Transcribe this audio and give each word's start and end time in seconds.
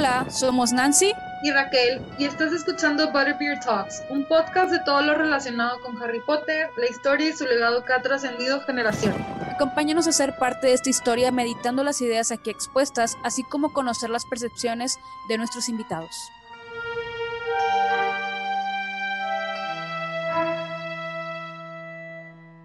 Hola, 0.00 0.30
somos 0.30 0.72
Nancy 0.72 1.12
y 1.42 1.50
Raquel 1.50 2.00
y 2.16 2.24
estás 2.24 2.54
escuchando 2.54 3.12
Butterbeer 3.12 3.60
Talks, 3.60 4.02
un 4.08 4.24
podcast 4.24 4.72
de 4.72 4.78
todo 4.78 5.02
lo 5.02 5.14
relacionado 5.14 5.78
con 5.82 6.02
Harry 6.02 6.20
Potter, 6.20 6.70
la 6.78 6.86
historia 6.88 7.28
y 7.28 7.34
su 7.34 7.44
legado 7.44 7.84
que 7.84 7.92
ha 7.92 8.00
trascendido 8.00 8.62
generaciones. 8.62 9.20
Acompáñanos 9.54 10.08
a 10.08 10.12
ser 10.12 10.38
parte 10.38 10.68
de 10.68 10.72
esta 10.72 10.88
historia 10.88 11.30
meditando 11.32 11.84
las 11.84 12.00
ideas 12.00 12.32
aquí 12.32 12.48
expuestas, 12.48 13.18
así 13.24 13.42
como 13.42 13.74
conocer 13.74 14.08
las 14.08 14.24
percepciones 14.24 14.96
de 15.28 15.36
nuestros 15.36 15.68
invitados. 15.68 16.16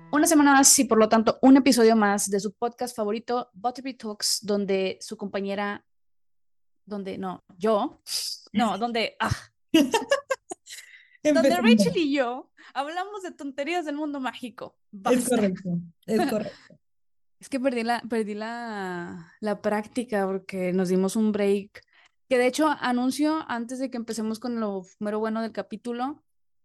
Una 0.09 0.25
semana 0.25 0.53
más 0.53 0.79
y 0.79 0.85
por 0.85 0.99
lo 0.99 1.09
tanto 1.09 1.37
un 1.41 1.57
episodio 1.57 1.97
más 1.97 2.29
de 2.29 2.39
su 2.39 2.53
podcast 2.53 2.95
favorito, 2.95 3.49
Butterbeer 3.53 3.97
Talks, 3.97 4.39
donde 4.41 4.97
su 5.01 5.17
compañera 5.17 5.83
donde, 6.85 7.17
no, 7.17 7.43
yo, 7.57 8.01
no, 8.53 8.77
donde, 8.77 9.15
ah, 9.19 9.35
donde 11.23 11.55
Rachel 11.55 11.97
y 11.97 12.13
yo 12.13 12.51
hablamos 12.73 13.23
de 13.23 13.31
tonterías 13.31 13.85
del 13.85 13.95
mundo 13.95 14.19
mágico. 14.19 14.77
Es 15.09 15.29
correcto, 15.29 15.79
es 16.05 16.17
correcto. 16.31 16.79
Es 17.39 17.49
que 17.49 17.59
perdí 17.59 17.83
la, 17.83 18.01
perdí 18.01 18.33
la, 18.33 19.33
la 19.39 19.61
práctica 19.61 20.25
porque 20.25 20.73
nos 20.73 20.89
dimos 20.89 21.15
un 21.15 21.31
break. 21.31 21.81
Que 22.27 22.37
de 22.37 22.47
hecho, 22.47 22.75
anuncio 22.79 23.45
antes 23.47 23.77
de 23.79 23.91
que 23.91 23.97
empecemos 23.97 24.39
con 24.39 24.59
lo 24.59 24.83
número 24.99 25.19
bueno 25.19 25.41
del 25.41 25.51
capítulo, 25.51 26.23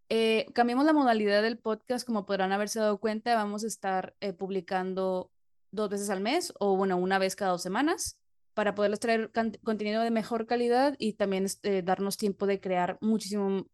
eh, 0.09 0.47
cambiamos 0.53 0.85
la 0.85 0.93
modalidad 0.93 1.41
del 1.41 1.59
podcast, 1.59 2.05
como 2.05 2.25
podrán 2.25 2.51
haberse 2.51 2.79
dado 2.79 2.99
cuenta, 2.99 3.35
vamos 3.35 3.63
a 3.63 3.67
estar 3.67 4.15
eh, 4.21 4.33
publicando 4.33 5.31
dos 5.71 5.89
veces 5.89 6.09
al 6.09 6.19
mes 6.19 6.53
o 6.59 6.75
bueno, 6.75 6.97
una 6.97 7.19
vez 7.19 7.35
cada 7.35 7.51
dos 7.51 7.61
semanas 7.61 8.17
para 8.53 8.75
poderles 8.75 8.99
traer 8.99 9.31
contenido 9.63 10.01
de 10.01 10.11
mejor 10.11 10.45
calidad 10.45 10.95
y 10.99 11.13
también 11.13 11.45
este, 11.45 11.81
darnos 11.81 12.17
tiempo 12.17 12.45
de 12.45 12.59
crear 12.59 12.97
muchísimo 13.01 13.65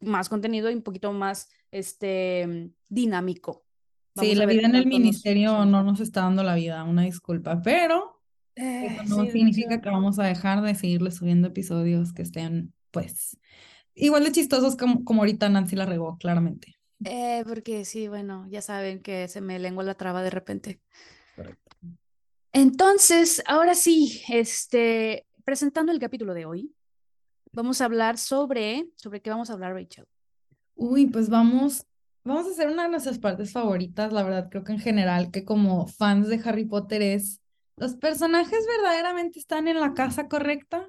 más 0.00 0.28
contenido 0.28 0.70
y 0.70 0.74
un 0.74 0.82
poquito 0.82 1.12
más 1.12 1.48
este, 1.70 2.70
dinámico. 2.88 3.64
sí, 4.16 4.34
la 4.34 4.46
vida 4.46 4.66
en 4.66 4.74
el 4.74 4.86
ministerio 4.86 5.64
no 5.64 5.82
nos 5.82 6.00
está 6.00 6.22
dando 6.22 6.42
la 6.42 6.54
vida, 6.54 6.84
una 6.84 7.02
disculpa, 7.02 7.60
pero 7.62 8.20
eso 8.54 9.22
no 9.24 9.30
significa 9.30 9.80
que 9.80 9.90
vamos 9.90 10.18
a 10.18 10.24
dejar 10.24 10.62
de 10.62 10.74
seguirles 10.74 11.16
subiendo 11.16 11.48
episodios 11.48 12.12
que 12.12 12.22
estén, 12.22 12.72
pues, 12.90 13.38
igual 13.94 14.24
de 14.24 14.32
chistosos 14.32 14.76
como, 14.76 15.04
como 15.04 15.22
ahorita 15.22 15.48
Nancy 15.48 15.76
la 15.76 15.86
regó, 15.86 16.16
claramente. 16.18 16.76
Eh, 17.04 17.44
porque 17.46 17.84
sí, 17.84 18.08
bueno, 18.08 18.46
ya 18.48 18.62
saben 18.62 19.02
que 19.02 19.28
se 19.28 19.40
me 19.42 19.58
lengua 19.58 19.84
la 19.84 19.94
traba 19.94 20.22
de 20.22 20.30
repente. 20.30 20.80
Entonces, 22.58 23.42
ahora 23.46 23.74
sí, 23.74 24.22
este, 24.30 25.26
presentando 25.44 25.92
el 25.92 25.98
capítulo 25.98 26.32
de 26.32 26.46
hoy, 26.46 26.74
vamos 27.52 27.82
a 27.82 27.84
hablar 27.84 28.16
sobre, 28.16 28.88
¿sobre 28.96 29.20
qué 29.20 29.28
vamos 29.28 29.50
a 29.50 29.52
hablar, 29.52 29.74
Rachel? 29.74 30.06
Uy, 30.74 31.04
pues 31.04 31.28
vamos, 31.28 31.84
vamos 32.24 32.46
a 32.46 32.50
hacer 32.52 32.68
una 32.68 32.84
de 32.84 32.88
nuestras 32.88 33.18
partes 33.18 33.52
favoritas, 33.52 34.10
la 34.10 34.22
verdad, 34.22 34.48
creo 34.50 34.64
que 34.64 34.72
en 34.72 34.78
general, 34.78 35.30
que 35.30 35.44
como 35.44 35.86
fans 35.86 36.28
de 36.28 36.40
Harry 36.46 36.64
Potter 36.64 37.02
es, 37.02 37.42
¿los 37.76 37.94
personajes 37.94 38.66
verdaderamente 38.66 39.38
están 39.38 39.68
en 39.68 39.78
la 39.78 39.92
casa 39.92 40.26
correcta? 40.26 40.88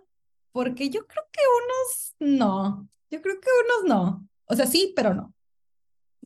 Porque 0.54 0.90
yo 0.90 1.06
creo 1.06 1.24
que 1.34 1.42
unos 1.66 2.38
no, 2.40 2.88
yo 3.12 3.22
creo 3.22 3.42
que 3.42 3.50
unos 3.66 3.94
no. 3.94 4.30
O 4.46 4.56
sea, 4.56 4.68
sí, 4.68 4.94
pero 4.96 5.14
no. 5.14 5.34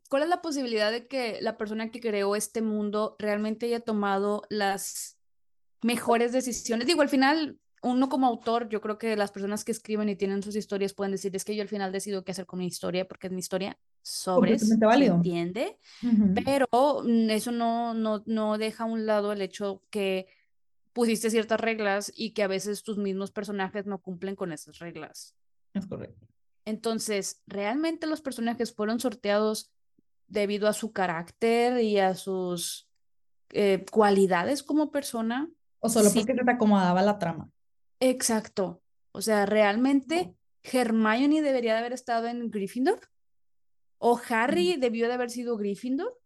¿Cuál 0.08 0.22
es 0.22 0.30
la 0.30 0.44
posibilidad 0.44 0.92
de 0.92 1.08
que 1.08 1.40
la 1.42 1.58
persona 1.58 1.90
que 1.90 2.00
creó 2.00 2.36
este 2.36 2.62
mundo 2.62 3.16
realmente 3.18 3.66
haya 3.66 3.80
tomado 3.80 4.44
las 4.52 5.18
mejores 5.82 6.32
decisiones. 6.32 6.88
Digo, 6.88 7.02
al 7.02 7.10
final, 7.10 7.58
uno 7.82 8.10
como 8.10 8.28
autor, 8.28 8.70
yo 8.70 8.82
creo 8.82 8.98
que 8.98 9.16
las 9.16 9.32
personas 9.32 9.66
que 9.66 9.72
escriben 9.72 10.10
y 10.10 10.16
tienen 10.16 10.44
sus 10.44 10.56
historias 10.56 10.94
pueden 10.94 11.12
decir, 11.12 11.36
es 11.36 11.44
que 11.44 11.56
yo 11.56 11.64
al 11.64 11.68
final 11.68 11.92
decido 11.92 12.24
qué 12.24 12.32
hacer 12.32 12.46
con 12.46 12.60
mi 12.60 12.68
historia, 12.68 13.08
porque 13.08 13.28
es 13.28 13.34
mi 13.34 13.40
historia 13.40 13.78
sobre 14.02 14.58
¿se 14.60 14.76
entiende? 15.06 15.78
Pero 16.46 16.68
mm, 17.04 17.30
eso 17.30 17.52
no, 17.52 17.94
no, 17.94 18.24
no 18.26 18.58
deja 18.58 18.84
a 18.84 18.88
un 18.88 19.06
lado 19.06 19.32
el 19.32 19.42
hecho 19.42 19.84
que 19.90 20.28
pusiste 20.94 21.30
ciertas 21.30 21.60
reglas 21.60 22.12
y 22.16 22.32
que 22.32 22.44
a 22.44 22.48
veces 22.48 22.84
tus 22.84 22.98
mismos 22.98 23.32
personajes 23.32 23.86
no 23.86 24.00
cumplen 24.00 24.36
con 24.36 24.52
esas 24.52 24.80
reglas. 24.80 25.36
Es 25.74 25.86
correcto. 25.88 26.28
Entonces, 26.66 27.42
¿realmente 27.48 28.08
los 28.08 28.22
personajes 28.22 28.74
fueron 28.74 29.00
sorteados 29.00 29.72
debido 30.28 30.68
a 30.68 30.74
su 30.74 30.92
carácter 30.92 31.82
y 31.82 31.98
a 31.98 32.14
sus 32.14 32.88
eh, 33.50 33.86
cualidades 33.92 34.64
como 34.64 34.92
persona? 34.92 35.50
O 35.82 35.90
solo 35.90 36.10
porque 36.14 36.34
se 36.34 36.44
te 36.44 36.52
acomodaba 36.52 37.02
la 37.02 37.20
trama. 37.20 37.52
Exacto. 38.00 38.82
O 39.12 39.22
sea, 39.22 39.46
realmente 39.46 40.34
Hermione 40.64 41.42
debería 41.42 41.74
de 41.74 41.80
haber 41.80 41.94
estado 41.94 42.28
en 42.28 42.50
Gryffindor. 42.50 43.00
O 43.98 44.20
Harry 44.30 44.78
debió 44.78 45.08
de 45.08 45.16
haber 45.16 45.30
sido 45.30 45.58
Gryffindor. 45.58 46.18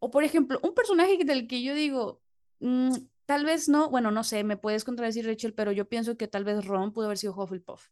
O 0.00 0.10
por 0.10 0.24
ejemplo, 0.24 0.58
un 0.62 0.74
personaje 0.74 1.16
del 1.24 1.46
que 1.46 1.62
yo 1.62 1.74
digo, 1.74 2.20
mm, 2.60 2.94
tal 3.26 3.44
vez 3.44 3.68
no, 3.68 3.88
bueno, 3.88 4.10
no 4.10 4.24
sé, 4.24 4.44
me 4.44 4.56
puedes 4.56 4.84
contradecir 4.84 5.26
Rachel, 5.26 5.54
pero 5.54 5.72
yo 5.72 5.88
pienso 5.88 6.16
que 6.16 6.28
tal 6.28 6.44
vez 6.44 6.64
Ron 6.64 6.92
pudo 6.92 7.06
haber 7.06 7.18
sido 7.18 7.34
Hufflepuff 7.34 7.88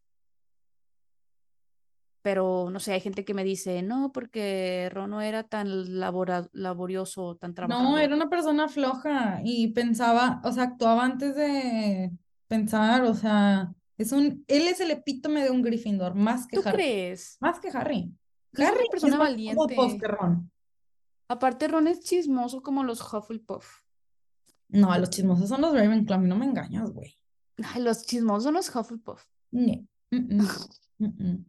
pero 2.22 2.68
no 2.70 2.78
sé, 2.78 2.92
hay 2.92 3.00
gente 3.00 3.24
que 3.24 3.34
me 3.34 3.44
dice, 3.44 3.82
no, 3.82 4.12
porque 4.12 4.88
Ron 4.92 5.10
no 5.10 5.20
era 5.20 5.42
tan 5.42 5.68
laborioso, 5.98 7.36
tan 7.36 7.52
trabajador. 7.54 7.90
No, 7.90 7.98
era 7.98 8.14
una 8.14 8.30
persona 8.30 8.68
floja 8.68 9.40
y 9.44 9.68
pensaba, 9.68 10.40
o 10.44 10.52
sea, 10.52 10.62
actuaba 10.62 11.04
antes 11.04 11.34
de 11.34 12.12
pensar, 12.46 13.02
o 13.02 13.14
sea, 13.14 13.74
es 13.98 14.12
un, 14.12 14.44
él 14.46 14.68
es 14.68 14.80
el 14.80 14.92
epítome 14.92 15.42
de 15.42 15.50
un 15.50 15.62
Gryffindor, 15.62 16.14
más 16.14 16.46
que 16.46 16.56
¿Tú 16.56 16.62
Harry. 16.68 16.76
crees? 16.76 17.36
Más 17.40 17.58
que 17.58 17.68
Harry. 17.68 18.14
Harry 18.56 18.64
es 18.64 18.72
una 18.72 18.90
persona 18.90 19.18
valiente. 19.18 19.76
Que 20.00 20.06
Ron. 20.08 20.50
Aparte, 21.28 21.66
Ron 21.66 21.88
es 21.88 22.00
chismoso 22.00 22.62
como 22.62 22.84
los 22.84 23.00
Hufflepuff. 23.00 23.82
No, 24.68 24.96
los 24.96 25.10
chismosos 25.10 25.48
son 25.48 25.60
los 25.60 25.74
Ravenclaw, 25.74 26.20
no 26.20 26.36
me 26.36 26.46
engañas, 26.46 26.90
güey. 26.92 27.18
Los 27.78 28.06
chismosos 28.06 28.44
son 28.44 28.54
los 28.54 28.74
Hufflepuff. 28.74 29.24
No. 29.50 29.86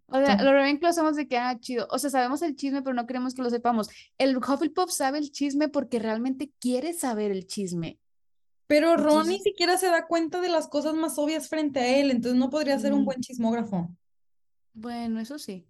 O 0.08 0.18
sea, 0.18 0.42
lo 0.42 0.54
Ravenclaw 0.54 0.90
hacemos 0.90 1.16
de 1.16 1.28
que, 1.28 1.38
ah, 1.38 1.58
chido. 1.60 1.88
O 1.92 2.00
sea, 2.00 2.10
sabemos 2.10 2.42
el 2.42 2.56
chisme, 2.56 2.82
pero 2.82 2.94
no 2.94 3.06
queremos 3.06 3.34
que 3.34 3.42
lo 3.42 3.50
sepamos. 3.50 3.90
El 4.18 4.38
Hufflepuff 4.38 4.92
sabe 4.92 5.20
el 5.20 5.32
chisme 5.32 5.70
porque 5.70 6.00
realmente 6.00 6.52
quiere 6.60 6.94
saber 6.94 7.32
el 7.32 7.48
chisme. 7.48 8.00
Pero 8.68 8.98
Ron 8.98 9.28
ni 9.28 9.40
siquiera 9.40 9.78
se 9.78 9.88
da 9.88 10.08
cuenta 10.08 10.42
de 10.42 10.50
las 10.50 10.68
cosas 10.68 10.94
más 10.96 11.18
obvias 11.18 11.50
frente 11.50 11.80
a 11.80 11.98
él, 12.00 12.12
entonces 12.12 12.40
no 12.40 12.50
podría 12.50 12.80
ser 12.80 12.94
un 12.94 13.02
mm. 13.02 13.06
buen 13.06 13.22
chismógrafo. 13.22 13.90
Bueno, 14.74 15.20
eso 15.20 15.38
sí. 15.38 15.68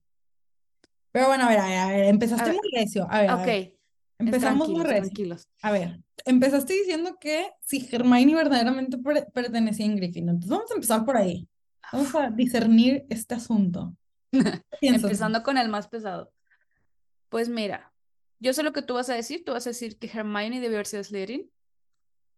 Pero 1.12 1.28
bueno, 1.28 1.46
a 1.46 1.50
ver, 1.50 1.60
a 1.60 1.88
ver, 1.88 2.06
empezaste 2.06 2.52
muy 2.52 2.72
recio. 2.74 3.08
A 3.10 3.22
ver, 3.22 3.32
ok. 3.32 3.74
Empezamos 4.20 4.70
muy 4.70 4.84
recio. 4.84 5.02
Tranquilos. 5.02 5.48
A 5.62 5.72
ver, 5.72 6.00
empezaste 6.26 6.74
diciendo 6.74 7.18
que 7.20 7.48
si 7.62 7.88
Hermione 7.92 8.36
verdaderamente 8.36 8.98
pertenecía 9.34 9.86
a 9.86 9.96
Gryffindor, 9.96 10.36
entonces 10.36 10.50
vamos 10.50 10.72
a 10.72 10.76
empezar 10.76 11.06
por 11.06 11.18
ahí. 11.18 11.48
Vamos 11.92 12.16
a 12.16 12.30
discernir 12.30 13.06
este 13.10 13.36
asunto. 13.36 13.96
Empezando 14.82 15.44
con 15.44 15.58
el 15.58 15.70
más 15.70 15.88
pesado. 15.88 16.32
Pues 17.30 17.50
mira, 17.50 17.94
yo 18.40 18.54
sé 18.54 18.64
lo 18.64 18.74
que 18.74 18.82
tú 18.82 18.96
vas 18.96 19.10
a 19.10 19.16
decir. 19.16 19.44
Tú 19.46 19.54
vas 19.54 19.66
a 19.68 19.72
decir 19.72 19.98
que 19.98 20.08
Hermione 20.08 20.60
debió 20.60 20.78
haber 20.78 20.88
sido 20.88 21.04
Slytherin. 21.04 21.50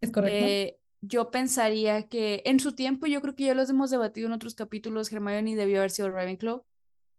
Es 0.01 0.11
correcto. 0.11 0.45
Eh, 0.45 0.78
yo 1.01 1.31
pensaría 1.31 2.07
que 2.07 2.41
en 2.45 2.59
su 2.59 2.73
tiempo, 2.73 3.06
yo 3.06 3.22
creo 3.22 3.35
que 3.35 3.45
ya 3.45 3.56
los 3.56 3.69
hemos 3.69 3.89
debatido 3.89 4.28
en 4.28 4.33
otros 4.33 4.56
capítulos, 4.56 5.11
Hermione 5.11 5.56
debió 5.56 5.77
haber 5.79 5.91
sido 5.91 6.09
Ravenclaw, 6.09 6.63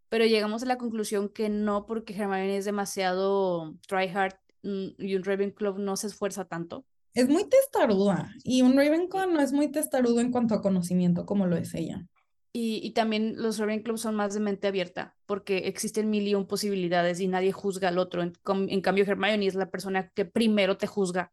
pero 0.09 0.25
llegamos 0.25 0.63
a 0.63 0.67
la 0.67 0.79
conclusión 0.79 1.29
que 1.29 1.49
no, 1.49 1.87
porque 1.87 2.15
Hermione 2.15 2.57
es 2.57 2.65
demasiado 2.65 3.75
tryhard 3.87 4.35
mm, 4.63 4.87
y 4.99 5.17
un 5.17 5.25
Ravenclaw 5.25 5.79
no 5.79 5.97
se 5.97 6.09
esfuerza 6.09 6.45
tanto. 6.45 6.85
Es 7.15 7.29
muy 7.29 7.49
testaruda 7.49 8.31
y 8.45 8.63
un 8.63 8.77
Ravenclaw 8.77 9.31
no 9.31 9.41
es 9.41 9.53
muy 9.53 9.71
testarudo 9.71 10.21
en 10.21 10.31
cuanto 10.31 10.55
a 10.55 10.63
conocimiento 10.63 11.25
como 11.25 11.47
lo 11.47 11.57
es 11.57 11.75
ella. 11.75 12.07
Y, 12.59 12.93
también 12.93 13.35
los 13.37 13.59
Ravenclaw 13.59 13.99
son 13.99 14.15
más 14.15 14.33
de 14.33 14.41
mente 14.41 14.67
abierta, 14.67 15.15
porque 15.27 15.69
existen 15.69 16.09
mil 16.09 16.27
y 16.27 16.35
un 16.35 16.47
posibilidades 16.47 17.21
y 17.21 17.29
nadie 17.29 17.53
juzga 17.53 17.89
al 17.89 17.99
otro. 17.99 18.23
En, 18.23 18.81
cambio, 18.81 19.05
Hermione 19.05 19.47
es 19.47 19.55
la 19.55 19.71
persona 19.71 20.09
que 20.09 20.25
primero 20.25 20.79
te 20.79 20.87
juzga. 20.87 21.33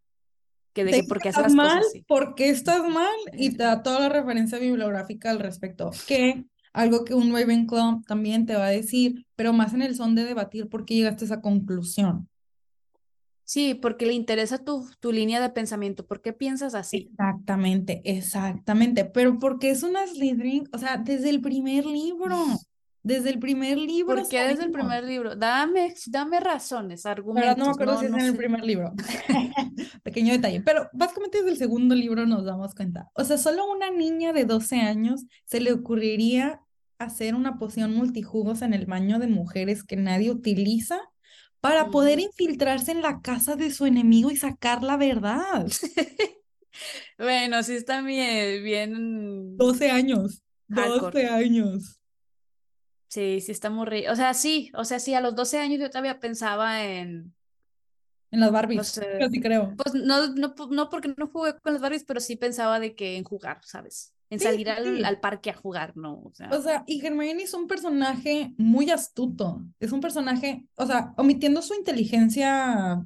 Que 0.74 0.84
de 0.84 0.92
que 0.92 1.04
porque 1.08 1.30
estás 1.30 1.54
mal, 1.54 1.82
porque 2.08 2.50
estás 2.50 2.82
mal, 2.90 3.16
y 3.32 3.52
te 3.52 3.64
da 3.64 3.84
toda 3.84 4.02
la 4.02 4.10
referencia 4.10 4.58
bibliográfica 4.58 5.30
al 5.30 5.40
respecto. 5.40 5.92
Que 6.08 6.44
algo 6.74 7.06
que 7.06 7.14
un 7.14 7.32
Ravenclaw 7.32 8.02
también 8.02 8.46
te 8.46 8.56
va 8.56 8.66
a 8.66 8.72
decir, 8.72 9.26
pero 9.38 9.54
más 9.54 9.74
en 9.74 9.82
el 9.82 9.96
son 9.96 10.16
de 10.16 10.26
debatir 10.26 10.68
por 10.68 10.84
qué 10.84 10.96
llegaste 10.96 11.24
a 11.24 11.28
esa 11.28 11.42
conclusión. 11.42 12.28
Sí, 13.54 13.76
porque 13.76 14.08
le 14.08 14.14
interesa 14.14 14.58
tu, 14.58 14.90
tu 15.00 15.12
línea 15.12 15.40
de 15.40 15.52
pensamiento. 15.52 16.08
¿Por 16.08 16.24
qué 16.24 16.34
piensas 16.34 16.74
así? 16.74 17.12
Exactamente, 17.12 18.02
exactamente. 18.04 19.06
Pero 19.06 19.38
porque 19.38 19.70
es 19.70 19.84
una 19.84 20.08
Slytherin, 20.08 20.68
o 20.74 20.80
sea, 20.80 20.98
desde 20.98 21.30
el 21.30 21.40
primer 21.40 21.86
libro. 21.86 22.36
Desde 23.04 23.30
el 23.30 23.38
primer 23.38 23.78
libro. 23.78 24.16
¿Por 24.16 24.28
qué 24.28 24.42
desde 24.42 24.64
el 24.64 24.72
primer 24.72 25.04
libro? 25.04 25.36
Dame, 25.36 25.94
dame 26.08 26.40
razones, 26.40 27.06
argumentos. 27.06 27.56
no 27.56 27.66
me 27.66 27.72
acuerdo 27.74 28.00
si 28.00 28.06
es 28.06 28.12
no 28.12 28.18
en 28.18 28.26
el 28.26 28.36
primer 28.36 28.64
libro. 28.66 28.92
Pequeño 30.04 30.34
detalle. 30.34 30.62
Pero 30.62 30.90
básicamente 30.92 31.38
desde 31.38 31.52
el 31.52 31.58
segundo 31.58 31.94
libro 31.94 32.26
nos 32.26 32.46
damos 32.46 32.74
cuenta. 32.74 33.12
O 33.14 33.24
sea, 33.24 33.38
solo 33.38 33.72
una 33.72 33.92
niña 33.92 34.34
de 34.34 34.46
12 34.46 34.78
años 34.78 35.28
se 35.46 35.60
le 35.60 35.74
ocurriría 35.74 36.62
hacer 36.98 37.36
una 37.36 37.60
poción 37.60 37.94
multijugos 37.94 38.64
en 38.64 38.74
el 38.74 38.88
baño 38.88 39.20
de 39.20 39.28
mujeres 39.28 39.84
que 39.84 39.96
nadie 39.96 40.32
utiliza 40.32 41.00
para 41.64 41.90
poder 41.90 42.20
infiltrarse 42.20 42.92
en 42.92 43.02
la 43.02 43.22
casa 43.22 43.56
de 43.56 43.72
su 43.72 43.86
enemigo 43.86 44.30
y 44.32 44.36
sacar 44.36 44.84
la 44.84 44.98
verdad. 44.98 45.66
Bueno, 47.20 47.62
sí 47.62 47.76
está 47.76 48.02
bien, 48.02 48.64
bien. 48.64 49.56
12 49.58 49.92
años. 49.92 50.42
Hardcore. 50.70 51.22
12 51.24 51.28
años. 51.28 52.00
Sí, 53.08 53.42
sí 53.42 53.52
está 53.52 53.70
muy 53.70 53.86
ri- 53.86 54.12
O 54.12 54.16
sea, 54.16 54.34
sí, 54.34 54.72
o 54.76 54.84
sea, 54.84 55.00
sí, 55.00 55.14
a 55.14 55.22
los 55.22 55.36
12 55.36 55.60
años 55.60 55.80
yo 55.80 55.90
todavía 55.90 56.20
pensaba 56.20 56.84
en, 56.84 57.34
En 58.32 58.40
las 58.40 58.50
no 58.50 58.54
Barbies. 58.54 58.88
sé, 58.88 59.06
sí 59.32 59.40
creo. 59.40 59.76
pues 59.78 59.94
no, 59.94 60.28
no, 60.34 60.56
no 60.72 60.90
porque 60.90 61.14
no 61.16 61.28
jugué 61.28 61.54
con 61.60 61.74
las 61.74 61.82
Barbies, 61.82 62.06
pero 62.06 62.20
sí 62.20 62.36
pensaba 62.36 62.80
de 62.80 62.96
que 62.96 63.18
en 63.18 63.24
jugar, 63.24 63.60
¿sabes? 63.64 64.13
En 64.34 64.40
salir 64.40 64.68
sí, 64.68 65.04
al, 65.04 65.20
parque 65.20 65.52
a 65.52 65.54
jugar, 65.54 65.96
¿no? 65.96 66.22
O 66.24 66.32
sea, 66.34 66.50
O 66.50 66.60
sea, 66.60 66.84
y 66.88 67.06
Hermione 67.06 67.44
es 67.44 67.54
un 67.54 67.68
personaje 67.68 68.54
muy 68.58 68.90
astuto. 68.90 69.62
Es 69.80 69.92
un 69.92 70.02
personaje, 70.02 70.66
o 70.76 70.88
sea, 70.88 71.14
omitiendo 71.18 71.62
su 71.62 71.76
inteligencia 71.76 73.06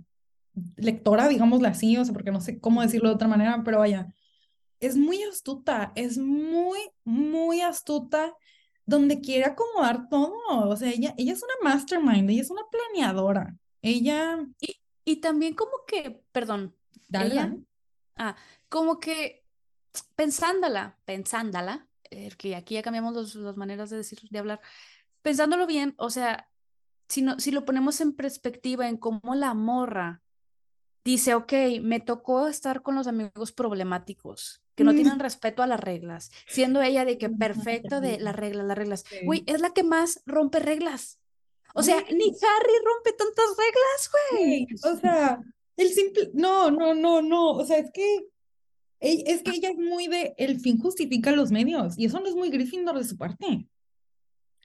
lectora, 0.77 1.27
digámosle 1.27 1.67
así, 1.67 1.97
o 1.97 2.05
sea, 2.05 2.13
porque 2.13 2.31
no 2.31 2.39
sé 2.39 2.61
cómo 2.61 2.81
decirlo 2.81 3.09
de 3.09 3.15
otra 3.15 3.27
manera, 3.27 3.61
pero 3.65 3.79
vaya, 3.79 4.13
es 4.79 4.95
muy 4.95 5.21
astuta, 5.23 5.91
es 5.95 6.17
muy, 6.17 6.79
muy 7.03 7.59
astuta 7.59 8.33
donde 8.85 9.19
quiere 9.19 9.43
acomodar 9.43 10.07
todo. 10.07 10.33
O 10.47 10.77
sea, 10.77 10.89
ella, 10.89 11.13
ella 11.17 11.33
es 11.33 11.43
una 11.43 11.69
mastermind, 11.69 12.29
ella 12.29 12.41
es 12.41 12.49
una 12.49 12.63
planeadora. 12.71 13.57
Ella, 13.81 14.39
y, 14.61 14.79
y 15.03 15.17
también 15.17 15.55
como 15.55 15.71
que, 15.85 16.21
perdón, 16.31 16.73
dale, 17.09 17.33
ella, 17.33 17.47
dale. 17.47 17.59
ah, 18.15 18.35
como 18.69 18.99
que 18.99 19.43
pensándola, 20.15 20.97
pensándola, 21.05 21.87
eh, 22.09 22.31
que 22.37 22.55
aquí 22.55 22.75
ya 22.75 22.81
cambiamos 22.83 23.13
los- 23.13 23.35
las 23.35 23.57
maneras 23.57 23.89
de 23.89 23.97
decir, 23.97 24.19
de 24.29 24.39
hablar, 24.39 24.61
pensándolo 25.21 25.67
bien, 25.67 25.93
o 25.97 26.09
sea, 26.09 26.49
si, 27.09 27.21
no, 27.21 27.39
si 27.39 27.51
lo 27.51 27.65
ponemos 27.65 28.01
en 28.01 28.13
perspectiva 28.13 28.87
en 28.87 28.97
cómo 28.97 29.35
la 29.35 29.53
morra 29.53 30.21
dice, 31.03 31.35
ok, 31.35 31.53
me 31.81 31.99
tocó 32.01 32.47
estar 32.47 32.81
con 32.81 32.95
los 32.95 33.07
amigos 33.07 33.53
problemáticos, 33.53 34.61
que 34.75 34.83
no 34.83 34.91
Mm. 34.91 34.95
tienen 34.95 35.19
respeto 35.19 35.63
a 35.63 35.67
las 35.67 35.79
reglas, 35.79 36.31
siendo 36.47 36.81
ella 36.81 37.05
de 37.05 37.17
que 37.17 37.29
perfecto 37.29 38.01
de 38.01 38.19
las 38.19 38.35
reglas, 38.35 38.65
las 38.67 38.77
reglas. 38.77 39.05
Güey, 39.23 39.43
es 39.47 39.61
la 39.61 39.69
que 39.73 39.83
más 39.83 40.21
rompe 40.25 40.59
reglas. 40.59 41.19
O 41.73 41.83
sea, 41.83 42.01
ni 42.11 42.25
Harry 42.25 42.73
rompe 42.83 43.13
tantas 43.13 43.45
reglas, 43.57 44.11
güey. 44.11 44.67
Sí, 44.67 44.75
o 44.83 44.95
sea, 44.97 45.41
el 45.77 45.89
simple, 45.89 46.31
no, 46.33 46.71
no, 46.71 46.93
no, 46.93 47.21
no, 47.21 47.51
o 47.51 47.65
sea, 47.65 47.77
es 47.77 47.91
que, 47.93 48.27
es 48.99 49.43
que 49.43 49.51
ella 49.51 49.69
es 49.69 49.77
muy 49.77 50.07
de, 50.07 50.33
el 50.37 50.59
fin 50.59 50.79
justifica 50.79 51.31
los 51.31 51.51
medios, 51.51 51.97
y 51.97 52.05
eso 52.05 52.19
no 52.19 52.27
es 52.27 52.35
muy 52.35 52.49
Gryffindor 52.49 52.97
de 52.97 53.03
su 53.03 53.17
parte, 53.17 53.67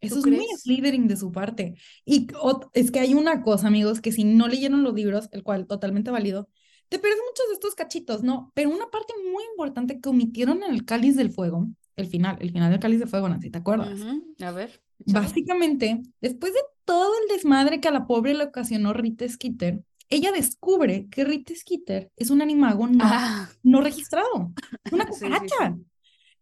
eso 0.00 0.16
¿Tú 0.16 0.20
es 0.20 0.26
muy 0.26 0.46
crees? 0.46 0.62
Slytherin 0.62 1.06
de 1.08 1.16
su 1.16 1.30
parte, 1.30 1.76
y 2.04 2.26
es 2.72 2.90
que 2.90 3.00
hay 3.00 3.14
una 3.14 3.42
cosa, 3.42 3.68
amigos, 3.68 4.00
que 4.00 4.12
si 4.12 4.24
no 4.24 4.48
leyeron 4.48 4.82
los 4.82 4.94
libros, 4.94 5.28
el 5.32 5.42
cual 5.42 5.66
totalmente 5.66 6.10
válido, 6.10 6.48
te 6.88 6.98
pierdes 6.98 7.20
muchos 7.26 7.48
de 7.48 7.54
estos 7.54 7.74
cachitos, 7.74 8.22
¿no? 8.22 8.52
Pero 8.54 8.68
una 8.68 8.90
parte 8.90 9.14
muy 9.32 9.44
importante 9.52 10.00
que 10.00 10.08
omitieron 10.08 10.62
en 10.62 10.72
el 10.72 10.84
Cáliz 10.84 11.16
del 11.16 11.30
Fuego, 11.30 11.68
el 11.96 12.06
final, 12.06 12.36
el 12.40 12.52
final 12.52 12.70
del 12.70 12.80
Cáliz 12.80 12.98
del 12.98 13.08
Fuego, 13.08 13.28
Nancy, 13.28 13.50
¿te 13.50 13.58
acuerdas? 13.58 13.98
A 14.40 14.50
ver. 14.50 14.82
Básicamente, 15.06 16.02
después 16.20 16.52
de 16.52 16.60
todo 16.84 17.12
el 17.22 17.34
desmadre 17.34 17.80
que 17.80 17.88
a 17.88 17.92
la 17.92 18.06
pobre 18.06 18.34
le 18.34 18.44
ocasionó 18.44 18.92
Rita 18.92 19.28
Skeeter, 19.28 19.82
ella 20.14 20.32
descubre 20.32 21.08
que 21.10 21.24
Rita 21.24 21.54
Skeeter 21.54 22.10
es 22.16 22.30
un 22.30 22.42
animago 22.42 22.86
no, 22.86 23.04
Ah, 23.04 23.48
no 23.62 23.80
registrado, 23.80 24.52
una 24.90 25.04
sí, 25.12 25.24
cucaracha. 25.24 25.74
sí. 25.76 25.86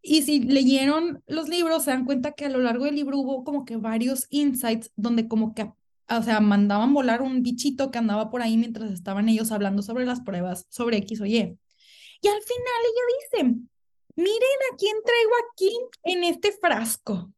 Y 0.03 0.23
si 0.23 0.41
leyeron 0.41 1.23
los 1.27 1.49
libros, 1.49 1.85
se 1.85 1.91
dan 1.91 2.07
cuenta 2.07 2.33
que 2.33 2.47
a 2.47 2.49
lo 2.49 2.59
largo 2.61 2.87
del 2.87 2.95
libro 2.95 3.19
hubo 3.19 3.45
como 3.45 3.65
que 3.67 3.77
varios 3.77 4.27
insights 4.31 4.91
donde 4.97 5.29
como 5.29 5.55
que, 5.55 5.71
o 6.09 6.23
sea, 6.23 6.41
mandaban 6.41 6.95
volar 6.95 7.21
un 7.21 7.43
bichito 7.43 7.91
que 7.91 7.99
andaba 7.99 8.31
por 8.31 8.41
ahí 8.41 8.57
mientras 8.57 8.91
estaban 8.93 9.29
ellos 9.29 9.53
hablando 9.53 9.83
sobre 9.83 10.07
las 10.07 10.21
pruebas, 10.23 10.67
sobre 10.71 10.97
X 10.99 11.21
o 11.21 11.27
Y. 11.27 11.37
Y 12.23 12.29
al 12.29 12.41
final 12.43 12.81
ella 12.89 13.45
dice, 13.45 13.61
miren 14.17 14.59
a 14.73 14.77
quién 14.77 14.97
traigo 15.05 15.31
aquí 15.53 15.71
en 16.05 16.25
este 16.25 16.53
frasco. 16.53 17.33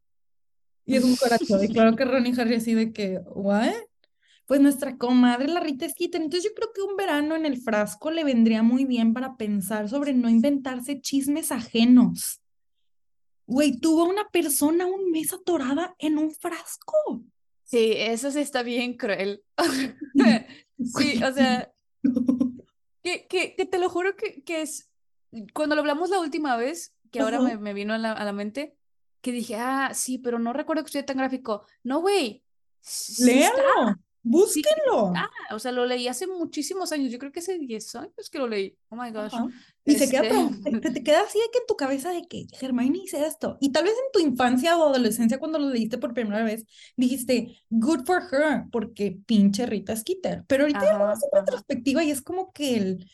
Y 0.86 0.96
es 0.96 1.04
un 1.04 1.16
corazón. 1.16 1.62
Y 1.64 1.68
claro 1.68 1.94
que 1.96 2.04
Ron 2.04 2.26
y 2.26 2.40
Harry 2.40 2.54
así 2.54 2.74
de 2.74 2.92
que, 2.92 3.18
¿what? 3.26 3.72
Pues 4.52 4.60
nuestra 4.60 4.98
comadre, 4.98 5.48
la 5.48 5.60
Rita 5.60 5.88
Skeeter. 5.88 6.20
Entonces 6.20 6.50
yo 6.50 6.54
creo 6.54 6.74
que 6.74 6.82
un 6.82 6.94
verano 6.94 7.34
en 7.34 7.46
el 7.46 7.56
frasco 7.56 8.10
le 8.10 8.22
vendría 8.22 8.62
muy 8.62 8.84
bien 8.84 9.14
para 9.14 9.38
pensar 9.38 9.88
sobre 9.88 10.12
no 10.12 10.28
inventarse 10.28 11.00
chismes 11.00 11.50
ajenos. 11.50 12.42
Güey, 13.46 13.78
tuvo 13.78 14.04
una 14.04 14.28
persona 14.28 14.84
un 14.84 15.10
mes 15.10 15.32
atorada 15.32 15.96
en 15.98 16.18
un 16.18 16.32
frasco. 16.32 17.24
Sí, 17.64 17.94
eso 17.96 18.30
sí 18.30 18.40
está 18.40 18.62
bien 18.62 18.98
cruel. 18.98 19.42
Sí, 20.84 21.24
o 21.24 21.32
sea, 21.32 21.72
que, 23.02 23.26
que, 23.28 23.54
que 23.56 23.64
te 23.64 23.78
lo 23.78 23.88
juro 23.88 24.16
que, 24.16 24.42
que 24.42 24.60
es, 24.60 24.90
cuando 25.54 25.76
lo 25.76 25.80
hablamos 25.80 26.10
la 26.10 26.20
última 26.20 26.58
vez, 26.58 26.94
que 27.10 27.20
ahora 27.20 27.38
Ajá. 27.38 27.46
me, 27.46 27.56
me 27.56 27.72
vino 27.72 27.94
a 27.94 27.98
la, 27.98 28.12
a 28.12 28.24
la 28.26 28.34
mente, 28.34 28.76
que 29.22 29.32
dije, 29.32 29.56
ah, 29.56 29.92
sí, 29.94 30.18
pero 30.18 30.38
no 30.38 30.52
recuerdo 30.52 30.82
que 30.82 30.88
estuviera 30.88 31.06
tan 31.06 31.16
gráfico. 31.16 31.64
No, 31.84 32.02
güey, 32.02 32.44
sí 32.82 33.44
está, 33.44 33.98
Sí, 34.22 34.28
búsquenlo. 34.30 35.12
ah, 35.16 35.30
o 35.50 35.58
sea, 35.58 35.72
lo 35.72 35.84
leí 35.84 36.06
hace 36.08 36.26
muchísimos 36.26 36.92
años, 36.92 37.10
yo 37.10 37.18
creo 37.18 37.32
que 37.32 37.40
hace 37.40 37.58
10 37.58 37.94
años 37.96 38.30
que 38.30 38.38
lo 38.38 38.46
leí. 38.48 38.76
Oh 38.88 38.96
my 38.96 39.10
gosh. 39.10 39.34
Ajá. 39.34 39.46
Y 39.84 39.96
se 39.96 40.08
queda, 40.08 40.22
Este, 40.22 40.80
te, 40.80 40.90
te 40.92 41.02
queda 41.02 41.22
así 41.22 41.38
de 41.38 41.46
que 41.52 41.58
en 41.58 41.66
tu 41.66 41.76
cabeza 41.76 42.10
de 42.10 42.22
que 42.28 42.46
Hermione 42.60 42.98
hice 43.04 43.26
esto. 43.26 43.58
Y 43.60 43.72
tal 43.72 43.84
vez 43.84 43.94
en 43.94 44.12
tu 44.12 44.20
infancia 44.20 44.76
o 44.78 44.88
adolescencia, 44.88 45.38
cuando 45.38 45.58
lo 45.58 45.70
leíste 45.70 45.98
por 45.98 46.14
primera 46.14 46.44
vez, 46.44 46.64
dijiste, 46.96 47.56
good 47.70 48.04
for 48.06 48.22
her, 48.32 48.64
porque 48.70 49.18
pinche 49.26 49.66
Rita 49.66 49.96
Skeeter. 49.96 50.44
Pero 50.46 50.64
ahorita 50.64 50.84
ya 50.84 50.98
lo 50.98 51.04
Ajá, 51.04 51.14
ves 51.14 51.22
en 51.24 51.28
ajá. 51.38 51.40
retrospectiva 51.40 52.04
y 52.04 52.10
es 52.12 52.22
como 52.22 52.52
que 52.52 52.76
el. 52.76 53.10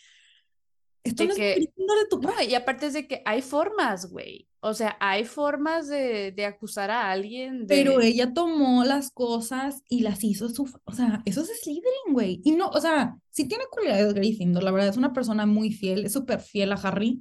Esto 1.04 1.22
De 1.22 1.28
no 1.28 1.32
es 1.32 1.38
que, 1.38 1.54
Gryffindor 1.54 1.98
de 2.00 2.06
tu 2.10 2.20
no, 2.20 2.42
y 2.42 2.54
aparte 2.54 2.86
es 2.86 2.92
de 2.92 3.06
que 3.06 3.22
hay 3.24 3.40
formas, 3.40 4.10
güey. 4.10 4.47
O 4.60 4.74
sea, 4.74 4.96
hay 5.00 5.24
formas 5.24 5.88
de, 5.88 6.32
de 6.32 6.44
acusar 6.46 6.90
a 6.90 7.10
alguien 7.10 7.66
Pero 7.66 7.98
de... 7.98 8.08
ella 8.08 8.32
tomó 8.34 8.84
las 8.84 9.10
cosas 9.10 9.82
y 9.88 10.00
las 10.00 10.24
hizo 10.24 10.48
su. 10.48 10.68
O 10.84 10.92
sea, 10.92 11.22
eso 11.26 11.42
es 11.42 11.60
Slytherin, 11.60 12.12
güey. 12.12 12.40
Y 12.44 12.52
no, 12.52 12.68
o 12.68 12.80
sea, 12.80 13.16
sí 13.30 13.46
tiene 13.46 13.64
cualidades 13.70 14.14
Gryffindor, 14.14 14.62
la 14.62 14.70
verdad, 14.72 14.88
es 14.88 14.96
una 14.96 15.12
persona 15.12 15.46
muy 15.46 15.72
fiel, 15.72 16.04
es 16.06 16.12
súper 16.12 16.40
fiel 16.40 16.72
a 16.72 16.76
Harry. 16.76 17.20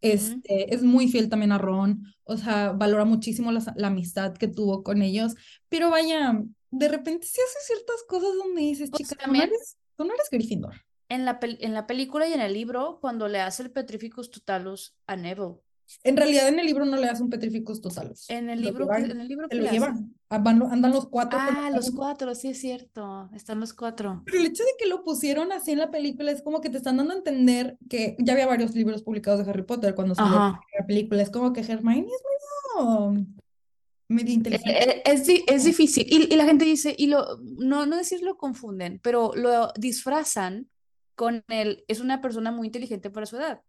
Este, 0.00 0.72
es 0.74 0.82
muy 0.82 1.08
fiel 1.08 1.28
también 1.28 1.50
a 1.52 1.58
Ron, 1.58 2.04
o 2.22 2.36
sea, 2.36 2.70
valora 2.72 3.04
muchísimo 3.04 3.50
la, 3.50 3.60
la 3.76 3.88
amistad 3.88 4.32
que 4.36 4.46
tuvo 4.46 4.84
con 4.84 5.02
ellos, 5.02 5.34
pero 5.68 5.90
vaya, 5.90 6.40
de 6.70 6.88
repente 6.88 7.26
sí 7.26 7.40
hace 7.44 7.66
ciertas 7.74 8.04
cosas 8.08 8.30
donde 8.38 8.60
dices, 8.62 8.90
Pues 8.90 9.02
chica, 9.02 9.16
tú 9.16 9.26
no 9.32 9.32
también 9.32 9.48
eres, 9.48 9.76
tú 9.96 10.04
no 10.04 10.14
eres 10.14 10.28
Gryffindor. 10.30 10.74
en 11.08 11.24
la, 11.24 11.38
en 11.42 11.74
la 11.74 11.86
película 11.86 12.28
y 12.28 12.32
en 12.32 12.40
el 12.40 12.52
libro, 12.54 12.98
cuando 13.00 13.28
le 13.28 13.40
hace 13.40 13.62
el 13.64 13.72
Petrificus 13.72 14.30
Totalus 14.30 14.94
a 15.06 15.16
Neville. 15.16 15.56
En 16.04 16.16
realidad 16.16 16.48
en 16.48 16.58
el 16.58 16.66
libro 16.66 16.84
no 16.84 16.96
le 16.96 17.06
das 17.06 17.20
un 17.20 17.30
Petrificus 17.30 17.80
Totalus, 17.80 18.28
En 18.30 18.50
el 18.50 18.60
libro, 18.60 18.84
llevan, 18.84 19.10
en 19.10 19.20
el 19.20 19.28
libro 19.28 19.46
lo 19.50 19.70
llevan, 19.70 20.14
Ah, 20.30 20.36
andan 20.36 20.92
los 20.92 21.08
cuatro 21.08 21.38
Ah, 21.40 21.70
los 21.74 21.90
cuatro, 21.90 22.34
sí 22.34 22.48
es 22.48 22.60
cierto. 22.60 23.30
Están 23.34 23.60
los 23.60 23.72
cuatro. 23.72 24.22
Pero 24.26 24.38
el 24.38 24.46
hecho 24.46 24.62
de 24.62 24.70
que 24.78 24.86
lo 24.86 25.02
pusieron 25.02 25.50
así 25.52 25.72
en 25.72 25.78
la 25.78 25.90
película 25.90 26.30
es 26.30 26.42
como 26.42 26.60
que 26.60 26.68
te 26.68 26.76
están 26.76 26.98
dando 26.98 27.14
a 27.14 27.16
entender 27.16 27.78
que 27.88 28.14
ya 28.18 28.34
había 28.34 28.46
varios 28.46 28.74
libros 28.74 29.02
publicados 29.02 29.42
de 29.44 29.50
Harry 29.50 29.62
Potter 29.62 29.94
cuando 29.94 30.14
salió 30.14 30.36
Ajá. 30.36 30.60
la 30.78 30.86
película, 30.86 31.22
es 31.22 31.30
como 31.30 31.54
que 31.54 31.60
Hermione 31.62 32.00
es 32.06 32.22
medio, 32.76 33.26
medio 34.08 34.30
Eh, 34.30 34.34
inteligente. 34.34 34.98
eh, 34.98 35.02
Es, 35.06 35.26
di- 35.26 35.44
es 35.46 35.64
difícil. 35.64 36.06
Y, 36.10 36.32
y 36.32 36.36
la 36.36 36.44
gente 36.44 36.66
dice, 36.66 36.94
y 36.98 37.06
lo, 37.06 37.38
no, 37.42 37.86
no 37.86 37.96
decir 37.96 38.20
lo 38.22 38.36
confunden, 38.36 39.00
pero 39.02 39.32
lo 39.34 39.72
disfrazan 39.78 40.68
con 41.14 41.42
el, 41.48 41.84
es 41.88 42.00
una 42.00 42.20
persona 42.20 42.52
muy 42.52 42.66
inteligente 42.66 43.08
para 43.08 43.24
su 43.24 43.36
edad. 43.36 43.62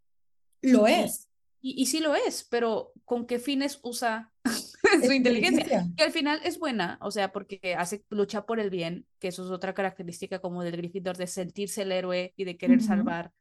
Lo 0.61 0.87
es, 0.87 1.28
y, 1.61 1.81
y 1.81 1.85
sí 1.87 1.99
lo 1.99 2.15
es, 2.15 2.43
pero 2.49 2.93
¿con 3.05 3.25
qué 3.25 3.39
fines 3.39 3.79
usa 3.83 4.31
su 4.45 5.11
inteligencia? 5.11 5.63
inteligencia. 5.63 5.87
Que 5.97 6.03
al 6.03 6.11
final 6.11 6.39
es 6.43 6.59
buena, 6.59 6.97
o 7.01 7.11
sea, 7.11 7.31
porque 7.31 7.75
hace, 7.77 8.03
lucha 8.09 8.45
por 8.45 8.59
el 8.59 8.69
bien, 8.69 9.05
que 9.19 9.29
eso 9.29 9.43
es 9.43 9.51
otra 9.51 9.73
característica 9.73 10.39
como 10.39 10.63
del 10.63 10.77
Gryffindor, 10.77 11.17
de 11.17 11.27
sentirse 11.27 11.81
el 11.81 11.91
héroe 11.91 12.33
y 12.35 12.45
de 12.45 12.57
querer 12.57 12.81
salvar 12.81 13.31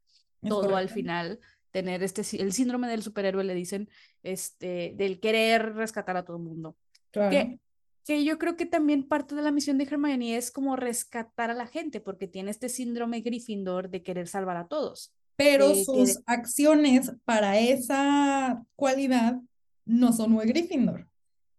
Es 0.42 0.48
todo 0.48 0.76
al 0.76 0.88
final, 0.88 1.38
tener 1.70 2.02
este, 2.02 2.22
el 2.42 2.52
síndrome 2.52 2.88
del 2.88 3.02
superhéroe, 3.02 3.44
le 3.44 3.54
dicen, 3.54 3.88
este, 4.22 4.94
del 4.96 5.20
querer 5.20 5.74
rescatar 5.74 6.16
a 6.16 6.24
todo 6.24 6.38
el 6.38 6.42
mundo. 6.42 6.76
Claro. 7.10 7.30
Que, 7.30 7.60
que 8.04 8.24
yo 8.24 8.38
creo 8.38 8.56
que 8.56 8.66
también 8.66 9.06
parte 9.06 9.34
de 9.34 9.42
la 9.42 9.50
misión 9.50 9.76
de 9.76 9.84
Hermione 9.84 10.36
es 10.36 10.50
como 10.50 10.76
rescatar 10.76 11.50
a 11.50 11.54
la 11.54 11.66
gente, 11.66 12.00
porque 12.00 12.26
tiene 12.26 12.50
este 12.50 12.68
síndrome 12.68 13.20
Gryffindor 13.20 13.90
de 13.90 14.02
querer 14.02 14.28
salvar 14.28 14.56
a 14.56 14.66
todos. 14.66 15.14
Pero 15.38 15.72
que, 15.72 15.84
sus 15.84 16.18
acciones 16.26 17.12
para 17.24 17.58
esa 17.58 18.62
cualidad 18.76 19.38
no 19.86 20.12
son 20.12 20.32
muy 20.32 20.46
Gryffindor. 20.46 21.06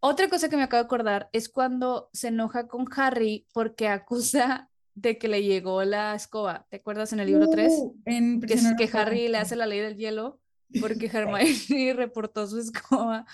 Otra 0.02 0.30
cosa 0.30 0.50
que 0.50 0.58
me 0.58 0.64
acabo 0.64 0.84
de 0.84 0.86
acordar 0.86 1.30
es 1.34 1.50
cuando 1.50 2.10
se 2.14 2.28
enoja 2.28 2.68
con 2.68 2.86
Harry 2.96 3.48
porque 3.54 3.88
acusa 3.88 4.70
de 4.96 5.18
que 5.18 5.28
le 5.30 5.44
llegó 5.44 5.84
la 5.86 6.14
escoba. 6.14 6.66
¿Te 6.70 6.78
acuerdas 6.78 7.14
en 7.14 7.22
el 7.22 7.28
libro 7.28 7.50
3? 7.50 7.72
Uh, 7.78 7.96
en 8.06 8.42
Que, 8.42 8.54
es- 8.54 8.66
que 8.78 8.90
Harry 8.98 9.30
le 9.30 9.38
hace 9.38 9.56
la 9.56 9.66
ley 9.66 9.80
del 9.80 9.96
hielo 9.96 10.40
porque 10.82 11.08
Hermione 11.14 11.94
reportó 11.96 12.46
su 12.48 12.60
escoba. 12.60 13.26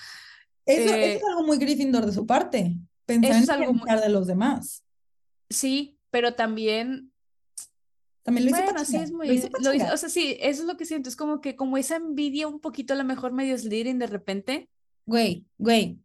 Eso, 0.66 0.82
eso 0.90 0.96
Eh, 0.96 1.16
es 1.16 1.24
algo 1.28 1.44
muy 1.44 1.58
Gryffindor 1.58 2.06
de 2.06 2.14
su 2.14 2.26
parte. 2.28 2.76
Pensar 3.08 3.32
en 3.32 3.44
es 3.44 3.50
algo 3.50 3.74
muy... 3.74 3.90
de 4.00 4.10
los 4.10 4.28
demás. 4.28 4.84
Sí, 5.50 5.98
pero 6.12 6.34
también 6.36 7.12
También 8.26 8.46
lo 8.50 8.52
hizo 8.58 8.64
Bueno, 8.64 8.84
sí 8.86 8.98
Pachinga. 8.98 9.04
es 9.04 9.12
Lo 9.12 9.60
lo 9.60 9.74
hizo- 9.76 9.94
o 9.94 9.98
sea, 9.98 10.10
sí, 10.10 10.36
eso 10.42 10.62
es 10.64 10.68
lo 10.68 10.78
que 10.78 10.86
siento, 10.86 11.10
es 11.10 11.16
como 11.16 11.42
que 11.42 11.56
como 11.56 11.78
esa 11.78 11.98
envidia 11.98 12.48
un 12.48 12.60
poquito 12.60 12.94
a 12.94 12.98
lo 12.98 13.04
mejor 13.04 13.32
medio 13.32 13.56
Slytherin 13.56 14.00
de 14.00 14.08
repente. 14.08 14.68
Güey, 15.06 15.46
güey. 15.60 16.00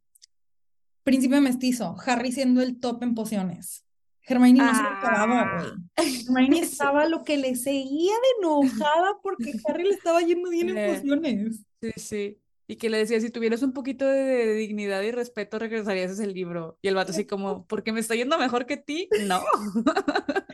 Príncipe 1.03 1.41
mestizo. 1.41 1.97
Harry 2.05 2.31
siendo 2.31 2.61
el 2.61 2.79
top 2.79 3.03
en 3.03 3.15
pociones. 3.15 3.87
Hermione 4.27 4.63
no 4.63 4.75
se 4.75 4.83
lo 4.83 4.89
acababa, 4.91 5.59
güey. 5.63 5.73
Ah, 5.97 6.03
Hermione 6.29 6.61
estaba 6.61 7.09
lo 7.09 7.25
que 7.25 7.39
le 7.39 7.57
seguía 7.57 8.13
de 8.13 8.29
enojada 8.39 9.17
porque 9.23 9.55
Harry 9.67 9.85
le 9.85 9.95
estaba 9.95 10.21
yendo 10.21 10.51
bien 10.51 10.77
en 10.77 10.95
pociones. 10.95 11.65
sí, 11.81 11.91
sí. 11.97 12.39
Y 12.71 12.77
que 12.77 12.89
le 12.89 12.99
decía, 12.99 13.21
si 13.21 13.31
tuvieras 13.31 13.63
un 13.63 13.73
poquito 13.73 14.07
de, 14.07 14.21
de 14.23 14.55
dignidad 14.55 15.03
y 15.03 15.11
respeto, 15.11 15.59
regresarías 15.59 16.13
ese 16.13 16.29
libro. 16.29 16.79
Y 16.83 16.87
el 16.89 16.95
vato 16.95 17.11
así 17.11 17.25
como, 17.25 17.67
¿porque 17.67 17.91
me 17.93 17.99
está 17.99 18.15
yendo 18.15 18.39
mejor 18.39 18.65
que 18.65 18.77
ti? 18.77 19.09
No. 19.27 19.41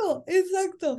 Exacto, 0.00 0.24
exacto. 0.26 0.96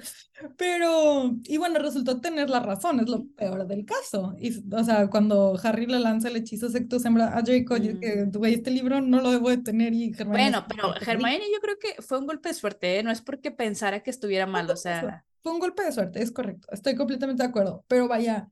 Pero, 0.57 1.31
y 1.43 1.57
bueno, 1.57 1.79
resultó 1.79 2.19
tener 2.21 2.49
la 2.49 2.59
razón, 2.59 2.99
es 2.99 3.09
lo 3.09 3.25
peor 3.35 3.67
del 3.67 3.85
caso. 3.85 4.35
Y, 4.39 4.51
o 4.73 4.83
sea, 4.83 5.09
cuando 5.09 5.59
Harry 5.63 5.85
le 5.85 5.99
lanza 5.99 6.29
el 6.29 6.35
hechizo 6.37 6.69
secto 6.69 6.99
sembra 6.99 7.37
a 7.37 7.41
Draco, 7.41 7.75
Mm. 7.75 7.99
que, 7.99 8.25
güey, 8.33 8.53
este 8.55 8.71
libro 8.71 9.01
no 9.01 9.21
lo 9.21 9.31
debo 9.31 9.49
de 9.49 9.57
tener 9.57 9.93
y 9.93 10.11
Hermione 10.11 10.43
Bueno, 10.51 10.65
pero. 10.67 10.93
Hermione 11.05 11.45
yo 11.53 11.59
creo 11.61 11.77
que 11.79 12.01
fue 12.01 12.19
un 12.19 12.27
golpe 12.27 12.49
de 12.49 12.55
suerte, 12.55 12.99
¿eh? 12.99 13.03
No 13.03 13.11
es 13.11 13.21
porque 13.21 13.51
pensara 13.51 14.01
que 14.01 14.09
estuviera 14.11 14.45
mal, 14.45 14.69
o 14.69 14.75
sea, 14.75 15.23
Fue 15.43 15.51
un 15.51 15.59
golpe 15.59 15.83
de 15.83 15.91
suerte, 15.91 16.21
es 16.21 16.31
correcto, 16.31 16.67
estoy 16.71 16.95
completamente 16.95 17.41
de 17.43 17.49
acuerdo. 17.49 17.83
Pero 17.87 18.07
vaya, 18.07 18.49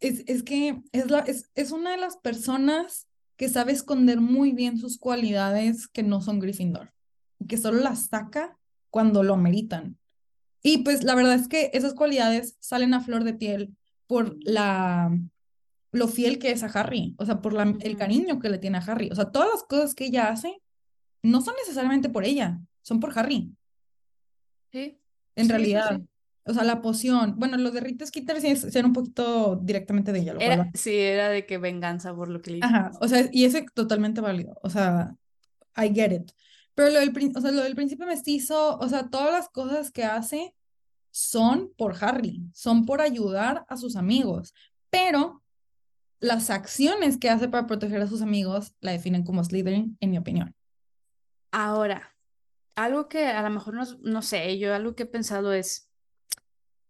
es, 0.00 0.24
es 0.26 0.42
que 0.42 0.82
es, 0.92 1.10
la, 1.10 1.20
es, 1.20 1.50
es 1.54 1.70
una 1.72 1.92
de 1.92 1.98
las 1.98 2.16
personas 2.16 3.06
que 3.36 3.48
sabe 3.48 3.72
esconder 3.72 4.20
muy 4.20 4.52
bien 4.52 4.78
sus 4.78 4.98
cualidades 4.98 5.88
que 5.88 6.02
no 6.02 6.20
son 6.20 6.40
Gryffindor, 6.40 6.92
y 7.38 7.46
que 7.46 7.56
solo 7.56 7.80
las 7.80 8.06
saca 8.06 8.58
cuando 8.90 9.22
lo 9.22 9.34
ameritan. 9.34 9.98
Y 10.62 10.78
pues 10.78 11.04
la 11.04 11.14
verdad 11.14 11.34
es 11.34 11.48
que 11.48 11.70
esas 11.72 11.94
cualidades 11.94 12.56
salen 12.60 12.92
a 12.92 13.00
flor 13.00 13.24
de 13.24 13.32
piel 13.34 13.76
por 14.06 14.36
la, 14.42 15.10
lo 15.92 16.08
fiel 16.08 16.38
que 16.38 16.50
es 16.50 16.62
a 16.62 16.66
Harry, 16.66 17.14
o 17.18 17.24
sea, 17.24 17.40
por 17.40 17.52
la, 17.54 17.74
el 17.80 17.96
cariño 17.96 18.40
que 18.40 18.50
le 18.50 18.58
tiene 18.58 18.78
a 18.78 18.82
Harry. 18.82 19.08
O 19.10 19.14
sea, 19.14 19.30
todas 19.30 19.48
las 19.52 19.62
cosas 19.62 19.94
que 19.94 20.06
ella 20.06 20.28
hace 20.28 20.60
no 21.22 21.40
son 21.40 21.54
necesariamente 21.60 22.08
por 22.10 22.24
ella, 22.24 22.60
son 22.82 23.00
por 23.00 23.18
Harry, 23.18 23.54
Sí, 24.72 24.98
en 25.36 25.46
sí, 25.46 25.50
realidad. 25.50 25.96
sí. 25.96 26.06
O 26.44 26.54
sea, 26.54 26.64
la 26.64 26.80
poción, 26.80 27.34
bueno, 27.36 27.56
lo 27.58 27.70
de 27.70 27.80
Rita 27.80 28.06
Skeeter 28.06 28.40
sí 28.40 28.78
era 28.78 28.86
un 28.86 28.92
poquito 28.92 29.56
directamente 29.62 30.10
de 30.12 30.20
ella, 30.20 30.34
lo 30.34 30.40
Era, 30.40 30.70
sí, 30.74 30.96
era 30.96 31.28
de 31.28 31.44
que 31.46 31.58
venganza 31.58 32.14
por 32.14 32.28
lo 32.28 32.40
que 32.40 32.50
le 32.52 32.58
hizo. 32.58 32.66
Ajá, 32.66 32.92
o 33.00 33.08
sea, 33.08 33.28
y 33.30 33.44
ese 33.44 33.66
totalmente 33.74 34.20
válido, 34.20 34.58
o 34.62 34.70
sea, 34.70 35.14
I 35.76 35.92
get 35.94 36.12
it. 36.12 36.32
Pero 36.74 36.90
lo 36.90 37.00
del, 37.00 37.12
o 37.36 37.40
sea, 37.40 37.50
lo 37.50 37.62
del 37.62 37.74
príncipe 37.74 38.06
mestizo, 38.06 38.78
o 38.78 38.88
sea, 38.88 39.10
todas 39.10 39.32
las 39.32 39.48
cosas 39.48 39.90
que 39.90 40.04
hace 40.04 40.54
son 41.10 41.72
por 41.76 41.96
Harry, 42.02 42.42
son 42.54 42.86
por 42.86 43.00
ayudar 43.00 43.64
a 43.68 43.76
sus 43.76 43.96
amigos, 43.96 44.54
pero 44.88 45.42
las 46.20 46.50
acciones 46.50 47.18
que 47.18 47.30
hace 47.30 47.48
para 47.48 47.66
proteger 47.66 48.00
a 48.00 48.06
sus 48.06 48.22
amigos 48.22 48.74
la 48.80 48.92
definen 48.92 49.24
como 49.24 49.42
Slytherin, 49.42 49.96
en 50.00 50.10
mi 50.10 50.18
opinión. 50.18 50.54
Ahora, 51.50 52.14
algo 52.76 53.08
que 53.08 53.26
a 53.26 53.42
lo 53.42 53.50
mejor 53.50 53.74
no, 53.74 53.84
no 54.02 54.22
sé, 54.22 54.58
yo 54.58 54.74
algo 54.74 54.94
que 54.94 55.02
he 55.02 55.06
pensado 55.06 55.52
es, 55.52 55.89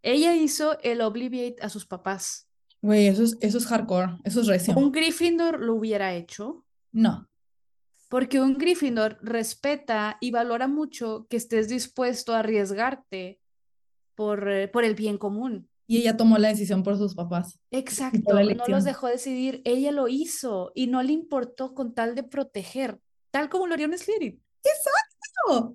ella 0.02 0.34
hizo 0.34 0.78
el 0.80 1.00
Obliviate 1.00 1.62
a 1.62 1.68
sus 1.68 1.86
papás. 1.86 2.48
Güey, 2.82 3.06
eso 3.08 3.22
es, 3.24 3.36
eso 3.40 3.58
es 3.58 3.66
hardcore, 3.66 4.18
eso 4.24 4.40
es 4.40 4.46
recio. 4.46 4.74
Un 4.76 4.90
Gryffindor 4.92 5.60
lo 5.60 5.74
hubiera 5.74 6.14
hecho, 6.14 6.64
No, 6.92 7.28
porque 8.08 8.40
un 8.40 8.56
Gryffindor 8.58 9.18
respeta 9.22 10.16
y 10.20 10.30
valora 10.30 10.66
mucho 10.66 11.26
que 11.28 11.36
estés 11.36 11.68
dispuesto 11.68 12.34
a 12.34 12.40
arriesgarte 12.40 13.38
por, 14.14 14.50
eh, 14.50 14.68
por 14.68 14.84
el 14.84 14.94
bien 14.94 15.18
común. 15.18 15.68
y 15.86 15.98
ella 15.98 16.16
tomó 16.16 16.38
la 16.38 16.48
decisión 16.48 16.82
por 16.82 16.96
sus 16.96 17.14
papás, 17.14 17.58
Exacto, 17.70 18.34
no 18.34 18.66
los 18.68 18.84
dejó 18.84 19.08
decidir, 19.08 19.60
ella 19.64 19.92
lo 19.92 20.08
hizo 20.08 20.72
y 20.74 20.86
no 20.86 21.02
le 21.02 21.12
importó 21.12 21.74
con 21.74 21.94
tal 21.94 22.14
de 22.14 22.22
proteger, 22.22 22.98
tal 23.30 23.48
como 23.48 23.66
lo 23.66 23.74
haría 23.74 23.86
un 23.88 23.98
Slytherin. 23.98 24.42
¡Exacto! 24.64 25.09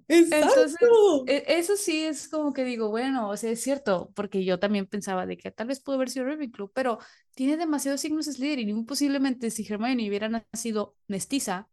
Entonces, 0.07 0.73
¡Exacto! 0.73 1.23
e- 1.27 1.43
eso 1.47 1.75
sí 1.75 2.03
es 2.05 2.27
como 2.27 2.53
que 2.53 2.63
digo, 2.63 2.89
bueno, 2.89 3.29
o 3.29 3.37
sea, 3.37 3.51
es 3.51 3.61
cierto, 3.61 4.11
porque 4.15 4.43
yo 4.45 4.59
también 4.59 4.85
pensaba 4.85 5.25
de 5.25 5.37
que 5.37 5.51
tal 5.51 5.67
vez 5.67 5.79
pudo 5.79 5.95
haber 5.95 6.09
sido 6.09 6.25
Ravenclaw, 6.25 6.71
pero 6.73 6.99
tiene 7.35 7.57
demasiados 7.57 8.01
signos 8.01 8.25
Slytherin 8.25 8.69
y 8.69 8.83
posiblemente 8.83 9.49
si 9.51 9.65
Hermione 9.67 10.07
hubiera 10.07 10.29
nacido 10.29 10.95
mestiza, 11.07 11.67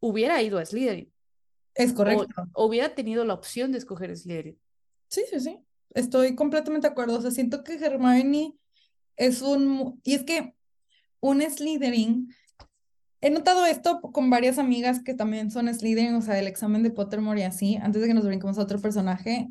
hubiera 0.00 0.42
ido 0.42 0.58
a 0.58 0.66
Slytherin 0.66 1.12
Es 1.74 1.92
correcto. 1.92 2.26
o 2.52 2.66
hubiera 2.66 2.94
tenido 2.94 3.24
la 3.24 3.34
opción 3.34 3.72
de 3.72 3.78
escoger 3.78 4.16
Slytherin. 4.16 4.58
Sí, 5.08 5.22
sí, 5.30 5.40
sí. 5.40 5.58
Estoy 5.94 6.34
completamente 6.34 6.88
de 6.88 6.92
acuerdo. 6.92 7.18
O 7.18 7.22
sea, 7.22 7.30
siento 7.30 7.62
que 7.62 7.74
Hermione 7.74 8.54
es 9.16 9.42
un... 9.42 10.00
Y 10.02 10.14
es 10.14 10.24
que 10.24 10.54
un 11.20 11.42
Slytherin... 11.42 12.34
He 13.22 13.30
notado 13.30 13.64
esto 13.64 14.00
con 14.00 14.28
varias 14.28 14.58
amigas 14.58 15.00
que 15.02 15.14
también 15.14 15.50
son 15.50 15.72
Slytherin, 15.72 16.14
o 16.14 16.20
sea, 16.20 16.34
del 16.34 16.46
examen 16.48 16.82
de 16.82 16.90
Pottermore 16.90 17.40
y 17.40 17.44
así, 17.44 17.76
antes 17.76 18.02
de 18.02 18.08
que 18.08 18.14
nos 18.14 18.26
brinquemos 18.26 18.58
a 18.58 18.62
otro 18.62 18.80
personaje, 18.80 19.48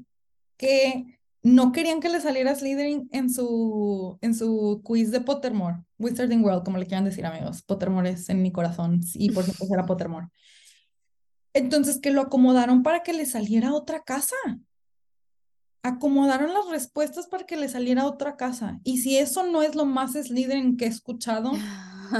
que 0.58 1.18
no 1.42 1.72
querían 1.72 2.01
que 2.01 2.10
le 2.10 2.22
saliera 2.22 2.54
Slytherin 2.54 3.10
en 3.12 3.30
su, 3.32 4.20
en 4.22 4.36
su 4.36 4.82
quiz 4.84 5.10
de 5.10 5.22
Pottermore. 5.22 5.78
Wizarding 5.98 6.44
World, 6.44 6.63
como 6.63 6.78
le 6.78 6.86
quieran 6.86 7.06
decir, 7.06 7.25
amigos. 7.25 7.63
Pottermore 7.63 8.12
es 8.12 8.30
en 8.30 8.42
mi 8.42 8.51
corazón 8.51 9.00
y 9.16 9.32
por 9.32 9.44
siempre 9.44 9.66
será 9.66 9.86
Pottermore. 9.86 10.28
Entonces, 11.54 12.00
que 12.00 12.12
lo 12.12 12.22
acomodaron 12.22 12.84
para 12.84 13.01
que 13.01 13.13
le 13.13 13.25
saliera 13.25 13.74
otra 13.74 14.04
casa 14.04 14.36
acomodaron 15.84 16.54
las 16.54 16.68
respuestas 16.70 17.28
para 17.28 17.46
que 17.46 17.58
le 17.58 17.68
saliera 17.68 18.06
otra 18.06 18.36
casa. 18.36 18.80
Y 18.84 19.00
si 19.00 19.18
eso 19.18 19.48
no 19.48 19.63
es 19.63 19.75
lo 19.75 19.86
más 19.86 20.13
Slytherin 20.13 20.78
que 20.78 20.86
he 20.86 20.90
escuchado, 20.90 21.54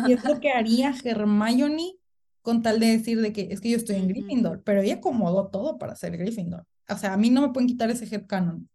y 0.08 0.14
es 0.14 0.24
lo 0.24 0.40
que 0.40 0.52
haría 0.52 0.94
Hermione 1.04 1.96
con 2.42 2.62
tal 2.62 2.80
de 2.80 2.88
decir 2.88 3.22
de 3.22 3.34
que 3.34 3.50
es 3.52 3.62
que 3.62 3.70
yo 3.70 3.78
estoy 3.78 3.98
en. 3.98 4.08
Gryffindor, 4.08 4.64
pero 4.64 4.82
ella 4.82 4.96
acomodó 4.96 5.48
todo 5.48 5.78
para 5.78 5.96
ser 5.96 6.18
Gryffindor. 6.18 6.66
O 6.90 6.98
sea, 6.98 7.14
a 7.14 7.18
mí 7.18 7.30
no 7.30 7.42
me 7.42 7.50
pueden 7.50 7.68
quitar 7.68 7.90
ese 7.90 8.06
headcanon. 8.06 8.70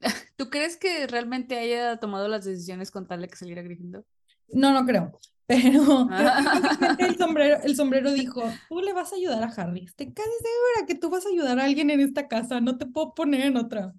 ¿Tú 0.36 0.50
crees 0.50 0.76
que 0.76 1.06
realmente 1.06 1.58
haya 1.58 1.98
tomado 1.98 2.28
las 2.28 2.44
decisiones 2.44 2.90
con 2.90 3.06
tal 3.06 3.20
de 3.20 3.28
que 3.28 3.36
saliera 3.36 3.62
Gryffindor? 3.62 4.04
No, 4.48 4.72
no 4.72 4.84
creo. 4.84 5.12
Pero 5.46 6.06
básicamente 6.08 7.06
el 7.06 7.16
sombrero, 7.18 7.62
el 7.62 7.76
sombrero 7.76 8.12
dijo, 8.12 8.42
tú 8.68 8.80
le 8.80 8.92
vas 8.92 9.12
a 9.12 9.16
ayudar 9.16 9.42
a 9.42 9.46
Harry. 9.46 9.84
Estoy 9.84 10.12
casi 10.12 10.30
segura 10.30 10.86
que 10.86 10.94
tú 10.94 11.10
vas 11.10 11.26
a 11.26 11.28
ayudar 11.28 11.58
a 11.58 11.64
alguien 11.64 11.90
en 11.90 12.00
esta 12.00 12.28
casa. 12.28 12.60
No 12.60 12.78
te 12.78 12.86
puedo 12.86 13.14
poner 13.14 13.46
en 13.46 13.56
otra. 13.56 13.92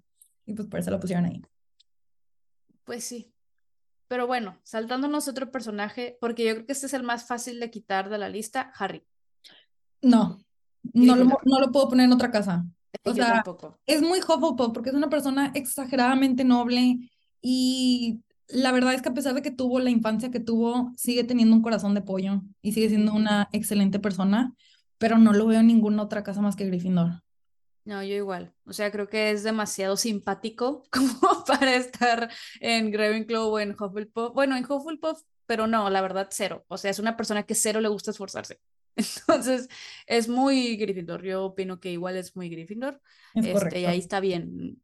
Y 0.46 0.54
pues 0.54 0.68
por 0.68 0.80
eso 0.80 0.90
lo 0.90 1.00
pusieron 1.00 1.26
ahí. 1.26 1.42
Pues 2.84 3.04
sí. 3.04 3.32
Pero 4.12 4.26
bueno, 4.26 4.58
saltándonos 4.62 5.26
otro 5.26 5.50
personaje, 5.50 6.18
porque 6.20 6.44
yo 6.44 6.52
creo 6.52 6.66
que 6.66 6.74
este 6.74 6.84
es 6.84 6.92
el 6.92 7.02
más 7.02 7.26
fácil 7.26 7.58
de 7.58 7.70
quitar 7.70 8.10
de 8.10 8.18
la 8.18 8.28
lista, 8.28 8.70
Harry. 8.78 9.02
No, 10.02 10.38
no 10.92 11.16
lo, 11.16 11.24
no 11.24 11.60
lo 11.60 11.72
puedo 11.72 11.88
poner 11.88 12.04
en 12.04 12.12
otra 12.12 12.30
casa. 12.30 12.66
O 13.04 13.08
yo 13.08 13.14
sea, 13.14 13.36
tampoco. 13.36 13.78
es 13.86 14.02
muy 14.02 14.18
Hufflepuff 14.18 14.74
porque 14.74 14.90
es 14.90 14.94
una 14.94 15.08
persona 15.08 15.50
exageradamente 15.54 16.44
noble 16.44 17.08
y 17.40 18.20
la 18.48 18.70
verdad 18.70 18.92
es 18.92 19.00
que 19.00 19.08
a 19.08 19.14
pesar 19.14 19.32
de 19.32 19.40
que 19.40 19.50
tuvo 19.50 19.80
la 19.80 19.88
infancia 19.88 20.30
que 20.30 20.40
tuvo, 20.40 20.92
sigue 20.94 21.24
teniendo 21.24 21.56
un 21.56 21.62
corazón 21.62 21.94
de 21.94 22.02
pollo 22.02 22.42
y 22.60 22.72
sigue 22.72 22.90
siendo 22.90 23.14
una 23.14 23.48
excelente 23.52 23.98
persona, 23.98 24.54
pero 24.98 25.16
no 25.16 25.32
lo 25.32 25.46
veo 25.46 25.60
en 25.60 25.68
ninguna 25.68 26.02
otra 26.02 26.22
casa 26.22 26.42
más 26.42 26.54
que 26.54 26.66
Gryffindor. 26.66 27.22
No, 27.84 28.02
yo 28.02 28.14
igual. 28.14 28.54
O 28.64 28.72
sea, 28.72 28.92
creo 28.92 29.08
que 29.08 29.30
es 29.32 29.42
demasiado 29.42 29.96
simpático 29.96 30.84
como 30.92 31.44
para 31.46 31.74
estar 31.74 32.30
en 32.60 32.92
Ravenclaw 32.92 33.48
o 33.48 33.58
en 33.58 33.72
Hufflepuff. 33.78 34.32
Bueno, 34.34 34.56
en 34.56 34.64
Hufflepuff, 34.64 35.22
pero 35.46 35.66
no, 35.66 35.90
la 35.90 36.00
verdad, 36.00 36.28
cero. 36.30 36.64
O 36.68 36.78
sea, 36.78 36.90
es 36.90 36.98
una 36.98 37.16
persona 37.16 37.42
que 37.42 37.54
cero 37.54 37.80
le 37.80 37.88
gusta 37.88 38.12
esforzarse. 38.12 38.60
Entonces, 38.96 39.68
es 40.06 40.28
muy 40.28 40.76
Gryffindor. 40.76 41.22
Yo 41.24 41.44
opino 41.46 41.80
que 41.80 41.90
igual 41.90 42.16
es 42.16 42.36
muy 42.36 42.48
Gryffindor. 42.48 43.00
Es 43.34 43.46
Este, 43.46 43.80
y 43.80 43.84
ahí 43.86 43.98
está 43.98 44.20
bien. 44.20 44.80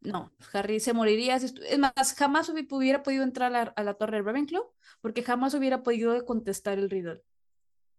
No, 0.00 0.32
Harry 0.54 0.80
se 0.80 0.94
moriría. 0.94 1.36
Es 1.36 1.54
más, 1.78 2.14
jamás 2.16 2.48
hubi- 2.48 2.66
hubiera 2.70 3.02
podido 3.02 3.22
entrar 3.22 3.54
a 3.54 3.64
la, 3.64 3.72
a 3.76 3.82
la 3.84 3.94
torre 3.94 4.16
de 4.16 4.22
Ravenclaw 4.24 4.62
porque 5.02 5.22
jamás 5.22 5.54
hubiera 5.54 5.82
podido 5.82 6.24
contestar 6.24 6.78
el 6.78 6.88
riddle. 6.90 7.22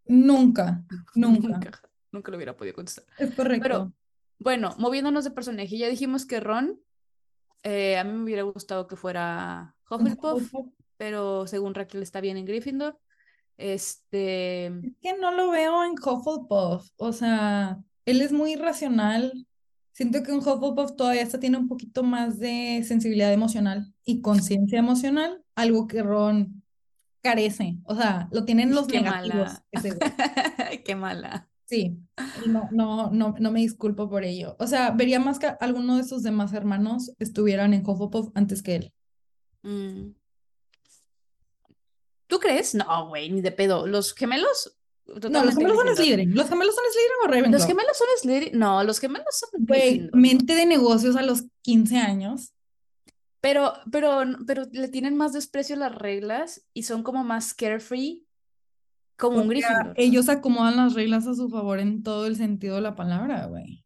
Nunca, 0.07 0.83
nunca. 1.15 1.47
Nunca, 1.47 1.81
nunca 2.11 2.31
lo 2.31 2.37
hubiera 2.37 2.57
podido 2.57 2.75
contestar. 2.75 3.05
Es 3.17 3.33
correcto. 3.35 3.63
Pero 3.63 3.93
bueno, 4.41 4.75
moviéndonos 4.77 5.23
de 5.23 5.31
personaje, 5.31 5.77
ya 5.77 5.87
dijimos 5.87 6.25
que 6.25 6.39
Ron, 6.39 6.79
eh, 7.63 7.97
a 7.97 8.03
mí 8.03 8.11
me 8.11 8.23
hubiera 8.23 8.43
gustado 8.43 8.87
que 8.87 8.95
fuera 8.95 9.75
Un 9.89 10.01
Hufflepuff, 10.01 10.53
pero 10.97 11.47
según 11.47 11.75
Raquel 11.75 12.01
está 12.01 12.21
bien 12.21 12.37
en 12.37 12.45
Gryffindor. 12.45 12.99
Este. 13.57 14.65
Es 14.65 14.95
que 15.01 15.17
no 15.19 15.31
lo 15.31 15.51
veo 15.51 15.83
en 15.83 15.91
Hufflepuff. 15.93 16.89
O 16.97 17.13
sea, 17.13 17.79
él 18.05 18.21
es 18.21 18.31
muy 18.31 18.53
irracional. 18.53 19.47
Siento 19.91 20.23
que 20.23 20.31
en 20.31 20.39
Hufflepuff 20.39 20.95
todavía 20.95 21.21
hasta 21.21 21.39
tiene 21.39 21.57
un 21.57 21.67
poquito 21.67 22.01
más 22.01 22.39
de 22.39 22.83
sensibilidad 22.87 23.31
emocional 23.31 23.93
y 24.03 24.21
conciencia 24.21 24.79
emocional, 24.79 25.43
algo 25.53 25.87
que 25.87 26.01
Ron 26.01 26.63
carece. 27.21 27.77
O 27.83 27.95
sea, 27.95 28.27
lo 28.31 28.43
tienen 28.45 28.73
los 28.75 28.87
Qué 28.87 29.01
negativos. 29.01 29.61
mala. 29.71 30.81
Qué 30.85 30.95
mala. 30.95 31.50
Sí, 31.71 31.97
no, 32.47 32.67
no, 32.69 33.09
no, 33.11 33.33
no 33.39 33.49
me 33.49 33.61
disculpo 33.61 34.09
por 34.09 34.25
ello. 34.25 34.57
O 34.59 34.67
sea, 34.67 34.91
vería 34.91 35.21
más 35.21 35.39
que 35.39 35.53
alguno 35.61 35.95
de 35.95 36.03
sus 36.03 36.21
demás 36.21 36.51
hermanos 36.51 37.13
estuvieran 37.17 37.73
en 37.73 37.87
Hufflepuff 37.87 38.27
antes 38.35 38.61
que 38.61 38.75
él. 38.75 38.93
Mm. 39.61 40.11
¿Tú 42.27 42.39
crees? 42.41 42.75
No, 42.75 43.07
güey, 43.07 43.29
ni 43.29 43.39
de 43.39 43.53
pedo. 43.53 43.87
Los 43.87 44.13
gemelos. 44.13 44.77
No, 45.05 45.45
los 45.45 45.55
gemelos 45.55 45.77
son. 45.77 45.95
Slytherin. 45.95 46.35
¿Los 46.35 46.49
gemelos 46.49 46.75
son 46.75 46.83
Slytherin 46.91 47.17
o 47.23 47.27
Ravenclaw? 47.27 47.51
Los 47.53 47.65
gemelos 47.65 47.97
son 47.97 48.07
Slytherin. 48.19 48.59
No, 48.59 48.83
los 48.83 48.99
gemelos 48.99 49.27
son 49.31 49.65
Güey, 49.65 50.09
mente 50.11 50.55
de 50.55 50.65
negocios 50.65 51.15
a 51.15 51.21
los 51.21 51.45
15 51.61 51.99
años. 51.99 52.53
Pero, 53.39 53.75
pero, 53.89 54.23
pero 54.45 54.65
le 54.73 54.89
tienen 54.89 55.15
más 55.15 55.31
desprecio 55.31 55.77
a 55.77 55.79
las 55.79 55.95
reglas 55.95 56.65
y 56.73 56.83
son 56.83 57.01
como 57.01 57.23
más 57.23 57.53
carefree, 57.53 58.25
como 59.21 59.37
un 59.37 59.47
Gryffindor. 59.47 59.93
ellos 59.97 60.29
acomodan 60.29 60.77
las 60.77 60.95
reglas 60.95 61.27
a 61.27 61.35
su 61.35 61.47
favor 61.47 61.79
en 61.79 62.01
todo 62.01 62.25
el 62.25 62.35
sentido 62.35 62.75
de 62.77 62.81
la 62.81 62.95
palabra, 62.95 63.45
güey. 63.45 63.85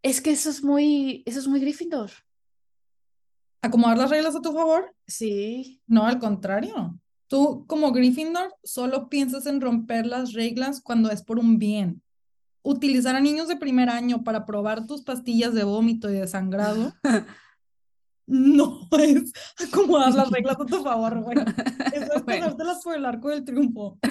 Es 0.00 0.20
que 0.20 0.30
eso 0.30 0.50
es 0.50 0.62
muy, 0.62 1.24
eso 1.26 1.40
es 1.40 1.48
muy 1.48 1.58
Gryffindor. 1.58 2.10
¿Acomodar 3.60 3.98
las 3.98 4.10
reglas 4.10 4.36
a 4.36 4.40
tu 4.40 4.52
favor? 4.52 4.94
Sí. 5.06 5.82
No, 5.88 6.06
al 6.06 6.20
contrario. 6.20 6.96
Tú, 7.26 7.64
como 7.66 7.90
Gryffindor, 7.90 8.54
solo 8.62 9.08
piensas 9.08 9.46
en 9.46 9.60
romper 9.60 10.06
las 10.06 10.32
reglas 10.32 10.80
cuando 10.80 11.10
es 11.10 11.22
por 11.22 11.40
un 11.40 11.58
bien. 11.58 12.02
Utilizar 12.62 13.16
a 13.16 13.20
niños 13.20 13.48
de 13.48 13.56
primer 13.56 13.88
año 13.88 14.22
para 14.22 14.46
probar 14.46 14.86
tus 14.86 15.02
pastillas 15.02 15.54
de 15.54 15.64
vómito 15.64 16.08
y 16.08 16.14
de 16.14 16.28
sangrado 16.28 16.92
no 18.26 18.88
es 18.98 19.32
acomodar 19.66 20.14
las 20.14 20.30
reglas 20.30 20.56
a 20.58 20.66
tu 20.66 20.82
favor, 20.82 21.20
güey. 21.20 21.38
Eso 21.94 22.12
es 22.16 22.22
pasártelas 22.22 22.82
por 22.82 22.96
el 22.96 23.04
arco 23.04 23.28
del 23.30 23.44
triunfo. 23.44 23.98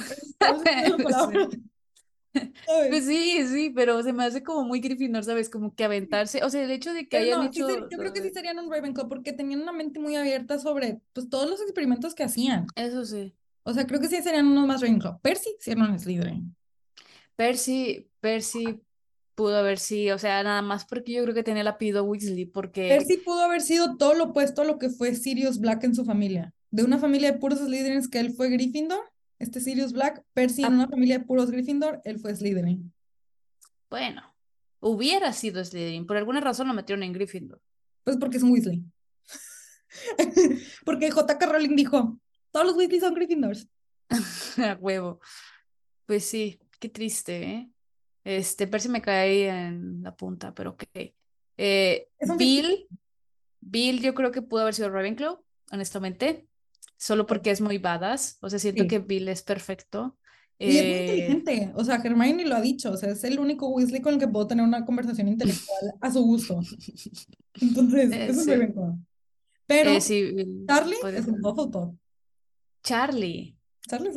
Pues 2.89 3.05
sí, 3.05 3.45
sí, 3.45 3.71
pero 3.75 4.01
se 4.01 4.11
me 4.11 4.25
hace 4.25 4.41
como 4.41 4.63
muy 4.63 4.79
Gryffindor, 4.79 5.23
¿sabes? 5.23 5.51
Como 5.51 5.75
que 5.75 5.83
aventarse, 5.83 6.43
o 6.43 6.49
sea, 6.49 6.63
el 6.63 6.71
hecho 6.71 6.91
de 6.91 7.07
que 7.07 7.17
Pero 7.17 7.25
hayan 7.25 7.39
no, 7.41 7.45
hecho 7.45 7.69
yo 7.69 7.95
creo 7.95 8.11
que 8.11 8.23
sí 8.23 8.31
serían 8.31 8.57
un 8.57 8.71
Ravenclaw 8.71 9.07
porque 9.07 9.33
tenían 9.33 9.61
una 9.61 9.71
mente 9.71 9.99
muy 9.99 10.15
abierta 10.15 10.57
sobre 10.57 10.99
pues, 11.13 11.29
todos 11.29 11.47
los 11.47 11.61
experimentos 11.61 12.15
que 12.15 12.23
hacían. 12.23 12.65
Eso 12.75 13.05
sí. 13.05 13.35
O 13.61 13.71
sea, 13.71 13.85
creo 13.85 13.99
que 13.99 14.07
sí 14.07 14.19
serían 14.23 14.47
unos 14.47 14.65
más 14.65 14.81
Ravenclaw. 14.81 15.21
Percy 15.21 15.55
sí 15.59 15.69
era 15.69 15.83
un 15.83 15.99
Slytherin. 15.99 16.55
Percy, 17.35 18.09
Percy 18.19 18.81
pudo 19.35 19.57
haber 19.57 19.79
sido, 19.79 20.15
o 20.15 20.19
sea, 20.19 20.43
nada 20.43 20.61
más 20.61 20.85
porque 20.85 21.11
yo 21.13 21.23
creo 21.23 21.33
que 21.35 21.43
tenía 21.43 21.61
el 21.61 21.67
apellido 21.67 22.03
Weasley, 22.03 22.45
porque 22.45 22.87
Percy 22.89 23.17
pudo 23.17 23.41
haber 23.41 23.61
sido 23.61 23.97
todo 23.97 24.13
lo 24.13 24.25
opuesto 24.25 24.61
a 24.61 24.65
lo 24.65 24.77
que 24.77 24.89
fue 24.89 25.15
Sirius 25.15 25.59
Black 25.59 25.83
en 25.83 25.95
su 25.95 26.05
familia. 26.05 26.53
De 26.71 26.83
una 26.83 26.97
familia 26.97 27.31
de 27.31 27.37
puros 27.39 27.59
Slytherins 27.59 28.07
que 28.07 28.19
él 28.19 28.31
fue 28.33 28.49
Gryffindor, 28.49 29.01
este 29.39 29.59
Sirius 29.59 29.93
Black, 29.93 30.23
Percy 30.33 30.61
en 30.63 30.73
Ah. 30.73 30.75
una 30.75 30.87
familia 30.87 31.19
de 31.19 31.25
puros 31.25 31.49
Gryffindor, 31.51 32.01
él 32.05 32.19
fue 32.19 32.35
Slytherin. 32.35 32.93
bueno, 33.89 34.21
hubiera 34.79 35.31
sido 35.33 35.63
Slytherin, 35.63 36.05
por 36.07 36.17
alguna 36.17 36.39
razón 36.41 36.67
lo 36.67 36.73
metieron 36.73 37.03
en 37.03 37.13
Gryffindor. 37.13 37.61
Pues 38.03 38.17
porque 38.17 38.37
es 38.37 38.43
un 38.43 38.51
Weasley. 38.51 38.83
Porque 40.85 41.11
J.K. 41.11 41.45
Rowling 41.45 41.75
dijo, 41.75 42.19
todos 42.51 42.65
los 42.65 42.75
Weasley 42.75 42.99
son 42.99 43.13
Gryffindors. 43.13 43.67
A 44.57 44.73
huevo. 44.79 45.19
Pues 46.05 46.25
sí, 46.25 46.59
qué 46.79 46.89
triste, 46.89 47.43
¿eh? 47.43 47.69
Este, 48.23 48.67
Percy 48.67 48.89
me 48.89 49.01
cae 49.01 49.49
en 49.49 50.01
la 50.03 50.15
punta, 50.15 50.53
pero 50.53 50.71
ok. 50.71 50.83
Eh, 51.57 52.07
Bill, 52.37 52.87
Bill 53.61 54.01
yo 54.01 54.13
creo 54.13 54.31
que 54.31 54.41
pudo 54.41 54.61
haber 54.61 54.73
sido 54.73 54.89
Ravenclaw, 54.89 55.39
honestamente, 55.71 56.47
solo 56.97 57.25
porque 57.25 57.51
es 57.51 57.59
muy 57.61 57.77
badass, 57.77 58.37
o 58.41 58.49
sea, 58.49 58.59
siento 58.59 58.83
Sí. 58.83 58.87
que 58.89 58.99
Bill 58.99 59.27
es 59.27 59.41
perfecto. 59.43 60.17
Y 60.59 60.77
es 60.77 60.83
muy 60.85 60.93
Eh, 60.93 61.01
inteligente. 61.01 61.71
O 61.75 61.83
sea, 61.83 61.95
Hermione 62.01 62.45
lo 62.45 62.55
ha 62.55 62.61
dicho. 62.61 62.91
O 62.91 62.95
sea, 62.95 63.09
es 63.09 63.23
el 63.25 63.39
único 63.39 63.67
Weasley 63.69 64.01
con 64.01 64.13
el 64.13 64.19
que 64.19 64.27
puedo 64.27 64.47
tener 64.47 64.63
una 64.63 64.85
conversación 64.85 65.27
intelectual 65.27 65.93
a 65.99 66.11
su 66.11 66.21
gusto. 66.23 66.59
Entonces, 67.61 68.11
Eh, 68.11 68.25
eso 68.29 68.39
es 68.39 68.45
sí. 68.45 68.51
Ravenclaw. 68.51 68.97
Pero 69.65 69.89
eh, 69.89 69.99
sí, 70.01 70.33
Charlie 70.67 70.95
es 71.17 71.27
un 71.27 71.43
Hufflepuff. 71.43 71.95
Charlie. 72.83 73.57
Es. 73.89 74.13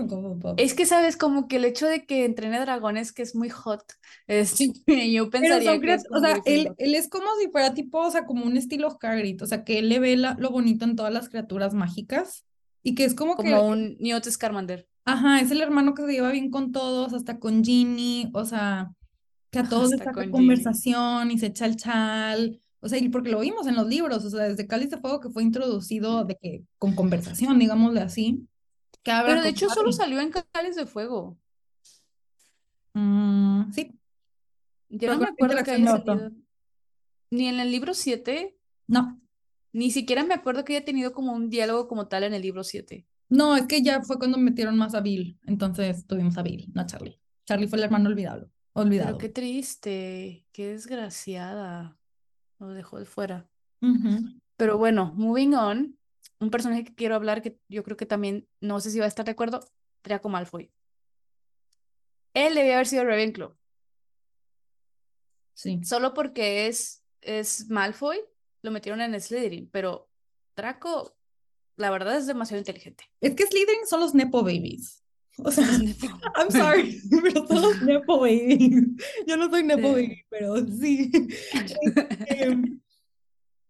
Es 0.57 0.75
que, 0.75 0.87
¿sabes? 0.87 1.17
Como 1.17 1.49
que 1.49 1.57
el 1.57 1.65
hecho 1.67 1.87
de 1.87 2.07
que 2.07 2.25
entrene 2.25 2.61
dragones, 2.61 3.13
que 3.13 3.23
es 3.23 3.35
muy 3.35 3.51
hot, 3.51 3.85
este, 4.27 4.73
yo 5.13 5.31
Pero 5.39 5.61
pensaría 5.61 5.73
son 5.73 5.81
que 5.81 5.93
es 5.95 6.05
o 6.07 6.09
como 6.09 6.21
sea, 6.21 6.43
él, 6.47 6.75
él 6.79 6.95
es 6.95 7.09
como 7.09 7.27
si 7.41 7.51
fuera 7.51 7.75
tipo, 7.75 7.99
o 8.01 8.11
sea, 8.11 8.25
como 8.27 8.45
un 8.47 8.57
estilo 8.57 8.97
Hagrid, 9.01 9.43
o 9.43 9.47
sea, 9.47 9.65
que 9.65 9.79
él 9.79 9.89
le 9.89 9.99
ve 9.99 10.17
la- 10.17 10.37
lo 10.39 10.51
bonito 10.51 10.85
en 10.85 10.97
todas 10.97 11.13
las 11.13 11.29
criaturas 11.29 11.75
mágicas 11.75 12.47
y 12.83 12.95
que 12.95 13.05
es 13.05 13.15
como 13.15 13.37
que, 13.37 13.43
Como 13.43 13.67
un 13.69 13.97
Newt 14.01 14.25
Scamander. 14.27 14.89
ajá, 15.05 15.41
es 15.41 15.51
el 15.51 15.61
hermano 15.61 15.95
que 15.95 16.03
se 16.07 16.13
lleva 16.13 16.31
bien 16.33 16.51
con 16.51 16.73
todos, 16.73 17.13
hasta 17.13 17.39
con 17.39 17.63
Ginny, 17.65 18.31
o 18.35 18.45
sea, 18.45 18.93
que 19.51 19.59
a 19.61 19.69
todos 19.69 19.91
les 19.91 19.99
saca 19.99 20.13
con 20.13 20.25
Ginny. 20.25 20.33
conversación 20.33 21.31
y 21.31 21.39
se 21.39 21.47
echa 21.47 21.67
el 21.67 21.77
chal, 21.77 22.63
o 22.81 22.89
sea, 22.89 22.99
y 22.99 23.09
porque 23.09 23.31
lo 23.31 23.41
vimos 23.41 23.67
en 23.67 23.77
los 23.77 23.87
libros, 23.89 24.25
o 24.25 24.31
sea, 24.31 24.45
desde 24.49 24.67
Cáliz 24.67 24.91
de 24.91 24.99
Fuego 24.99 25.21
que 25.21 25.31
fue 25.31 25.43
introducido 25.45 26.25
de 26.25 26.37
que 26.37 26.65
con 26.79 26.95
conversación, 26.95 27.59
digámosle 27.59 28.01
así, 28.01 28.49
que 29.07 29.13
habla 29.13 29.31
Pero 29.31 29.43
de 29.43 29.51
hecho 29.51 29.71
solo 29.71 29.93
salió 29.93 30.21
en 30.21 30.33
Cáliz 30.33 30.75
de 30.75 30.85
Fuego. 30.85 31.39
Mm, 32.93 33.71
sí, 33.71 33.97
Yo 34.89 35.15
no 35.15 35.21
me 35.21 35.29
acuerdo 35.29 35.63
que 35.63 35.71
haya 35.71 35.87
salido. 35.87 36.33
Ni 37.31 37.47
en 37.47 37.61
el 37.61 37.71
libro 37.71 37.95
7, 37.95 38.59
no, 38.89 39.21
ni 39.73 39.93
siquiera 39.93 40.25
me 40.25 40.35
acuerdo 40.35 40.65
que 40.65 40.75
haya 40.75 40.85
tenido 40.85 41.13
como 41.13 41.35
un 41.35 41.51
diálogo 41.51 41.87
como 41.87 42.09
tal 42.09 42.25
en 42.25 42.35
el 42.35 42.43
libro 42.43 42.65
7. 42.65 43.07
No, 43.29 43.55
es 43.55 43.67
que 43.67 43.81
ya 43.81 44.03
fue 44.03 44.19
cuando 44.19 44.39
metieron 44.39 44.77
más 44.77 44.97
a 44.97 45.01
Bill. 45.01 45.39
Entonces 45.47 46.05
tuvimos 46.09 46.37
a 46.37 46.43
Bill, 46.43 46.69
no 46.75 46.83
a 46.83 46.87
Charlie. 46.87 47.21
Charlie 47.45 47.69
fue 47.69 47.79
el 47.79 47.85
hermano 47.85 48.09
olvidado. 48.09 48.51
Pero 48.73 48.87
Olvidado. 48.87 49.19
qué 49.19 49.29
triste, 49.29 50.47
qué 50.51 50.69
desgraciada. 50.69 51.97
Lo 52.59 52.71
dejó 52.71 52.99
de 52.99 53.05
fuera. 53.05 53.49
Pero 54.57 54.79
bueno, 54.79 55.13
moving 55.15 55.55
on. 55.55 55.97
Un 56.39 56.51
personaje 56.51 56.85
que 56.85 56.95
quiero 56.95 57.15
hablar 57.15 57.43
que 57.43 57.59
yo 57.69 57.83
creo 57.83 57.97
que 57.97 58.07
también, 58.07 58.49
no 58.61 58.81
sé 58.81 58.91
si 58.91 58.99
va 58.99 59.07
a 59.07 59.09
estar 59.09 59.25
de 59.25 59.33
acuerdo, 59.33 59.61
Draco 60.03 60.29
Malfoy. 60.29 60.71
Él 62.35 62.55
debía 62.55 62.75
haber 62.75 62.87
sido 62.87 63.05
Ravenclaw. 63.05 63.57
Sí. 65.55 65.81
Solo 65.85 66.13
porque 66.13 66.67
es, 66.67 67.03
es 67.23 67.71
Malfoy, 67.71 68.21
lo 68.63 68.71
metieron 68.71 69.01
en 69.01 69.19
Slytherin, 69.19 69.71
pero 69.71 70.11
Draco, 70.55 71.17
la 71.77 71.91
verdad, 71.91 72.19
es 72.19 72.27
demasiado 72.27 72.59
inteligente. 72.59 73.05
Es 73.21 73.35
que 73.35 73.47
Slytherin 73.47 73.87
son 73.87 74.01
los 74.01 74.15
Nepo 74.15 74.43
Babies. 74.43 75.03
O 75.39 75.51
sea. 75.51 75.67
I'm 76.37 76.51
sorry, 76.51 77.01
pero 77.23 77.47
son 77.47 77.63
los 77.63 77.83
Nepo 77.83 78.21
Babies. 78.21 78.85
Yo 79.27 79.37
no 79.37 79.51
soy 79.51 79.65
Nepo 79.65 79.95
Sí. 79.95 80.03
Baby, 80.03 80.25
pero 80.29 80.67
sí. 80.67 81.11
Yo 82.41 82.51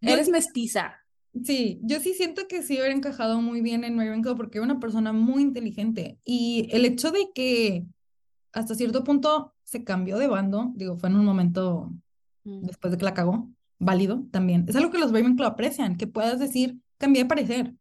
Eres 0.13 0.29
mestiza. 0.29 1.03
Sí, 1.43 1.79
yo 1.83 1.99
sí 1.99 2.13
siento 2.13 2.47
que 2.47 2.63
sí 2.63 2.73
hubiera 2.75 2.93
encajado 2.93 3.41
muy 3.41 3.61
bien 3.61 3.83
en 3.83 3.97
Ravenclaw 3.97 4.35
porque 4.35 4.57
es 4.59 4.63
una 4.63 4.79
persona 4.79 5.13
muy 5.13 5.41
inteligente. 5.41 6.17
Y 6.23 6.67
el 6.71 6.85
hecho 6.85 7.11
de 7.11 7.29
que 7.33 7.85
hasta 8.53 8.75
cierto 8.75 9.03
punto 9.03 9.53
se 9.63 9.83
cambió 9.83 10.17
de 10.17 10.27
bando, 10.27 10.71
digo, 10.75 10.97
fue 10.97 11.09
en 11.09 11.15
un 11.15 11.25
momento 11.25 11.91
Mm. 12.43 12.61
después 12.61 12.91
de 12.91 12.97
que 12.97 13.03
la 13.05 13.13
cagó, 13.13 13.49
válido 13.77 14.25
también. 14.31 14.65
Es 14.69 14.75
algo 14.77 14.89
que 14.89 14.97
los 14.99 15.11
Ravenclaw 15.11 15.49
aprecian, 15.49 15.97
que 15.97 16.07
puedas 16.07 16.39
decir, 16.39 16.77
cambié 16.97 17.23
de 17.23 17.29
parecer. 17.29 17.73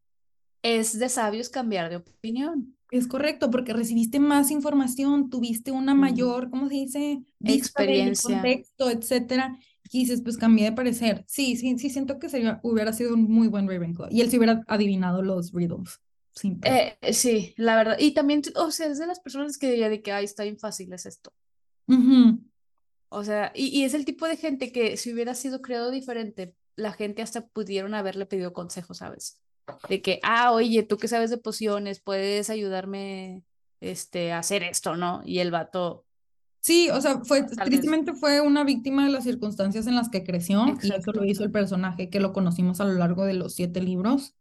Es 0.62 0.98
de 0.98 1.08
sabios 1.08 1.48
cambiar 1.48 1.88
de 1.88 1.96
opinión. 1.96 2.76
Es 2.90 3.06
correcto, 3.06 3.50
porque 3.50 3.72
recibiste 3.72 4.18
más 4.20 4.50
información, 4.50 5.30
tuviste 5.30 5.70
una 5.70 5.94
Mm. 5.94 6.00
mayor, 6.00 6.50
¿cómo 6.50 6.68
se 6.68 6.74
dice? 6.74 7.22
Vista 7.38 7.82
Experiencia. 7.82 8.34
contexto, 8.36 8.90
etcétera. 8.90 9.56
Y 9.92 10.00
dices, 10.00 10.22
pues 10.22 10.36
cambié 10.36 10.66
de 10.66 10.72
parecer. 10.72 11.24
Sí, 11.26 11.56
sí, 11.56 11.78
sí, 11.78 11.90
siento 11.90 12.18
que 12.18 12.28
sería, 12.28 12.60
hubiera 12.62 12.92
sido 12.92 13.14
un 13.14 13.24
muy 13.24 13.48
buen 13.48 13.68
Ravenclaw. 13.68 14.08
Y 14.10 14.20
él 14.20 14.30
se 14.30 14.38
hubiera 14.38 14.62
adivinado 14.66 15.22
los 15.22 15.52
riddles. 15.52 16.00
Pedo. 16.60 16.74
Eh, 16.74 17.12
sí, 17.12 17.54
la 17.56 17.76
verdad. 17.76 17.96
Y 17.98 18.12
también, 18.12 18.42
o 18.56 18.70
sea, 18.70 18.88
es 18.88 18.98
de 18.98 19.06
las 19.06 19.20
personas 19.20 19.56
que 19.56 19.70
diría 19.70 19.88
de 19.88 20.02
que, 20.02 20.12
ay, 20.12 20.26
está 20.26 20.42
bien 20.42 20.58
fácil, 20.58 20.92
es 20.92 21.06
esto. 21.06 21.32
Ujú. 21.88 22.40
O 23.08 23.24
sea, 23.24 23.52
y, 23.54 23.68
y 23.68 23.84
es 23.84 23.94
el 23.94 24.04
tipo 24.04 24.26
de 24.26 24.36
gente 24.36 24.70
que 24.70 24.96
si 24.96 25.12
hubiera 25.12 25.34
sido 25.34 25.62
creado 25.62 25.90
diferente, 25.90 26.54
la 26.76 26.92
gente 26.92 27.22
hasta 27.22 27.46
pudieron 27.46 27.94
haberle 27.94 28.26
pedido 28.26 28.52
consejo, 28.52 28.94
¿sabes? 28.94 29.40
De 29.88 30.02
que, 30.02 30.20
ah, 30.22 30.52
oye, 30.52 30.82
tú 30.82 30.96
que 30.96 31.08
sabes 31.08 31.30
de 31.30 31.38
pociones, 31.38 32.00
puedes 32.00 32.50
ayudarme 32.50 33.42
este, 33.80 34.32
a 34.32 34.38
hacer 34.38 34.62
esto, 34.62 34.96
¿no? 34.96 35.22
Y 35.24 35.40
el 35.40 35.50
vato, 35.50 36.05
Sí, 36.66 36.90
o 36.90 37.00
sea, 37.00 37.20
fue, 37.20 37.44
Tal 37.44 37.58
vez. 37.58 37.66
tristemente 37.68 38.12
fue 38.12 38.40
una 38.40 38.64
víctima 38.64 39.04
de 39.04 39.12
las 39.12 39.22
circunstancias 39.22 39.86
en 39.86 39.94
las 39.94 40.08
que 40.08 40.24
creció 40.24 40.66
y 40.82 40.92
eso 40.92 41.12
lo 41.12 41.24
hizo 41.24 41.44
el 41.44 41.52
personaje 41.52 42.10
que 42.10 42.18
lo 42.18 42.32
conocimos 42.32 42.80
a 42.80 42.84
lo 42.86 42.94
largo 42.94 43.24
de 43.24 43.34
los 43.34 43.54
siete 43.54 43.80
libros. 43.80 44.34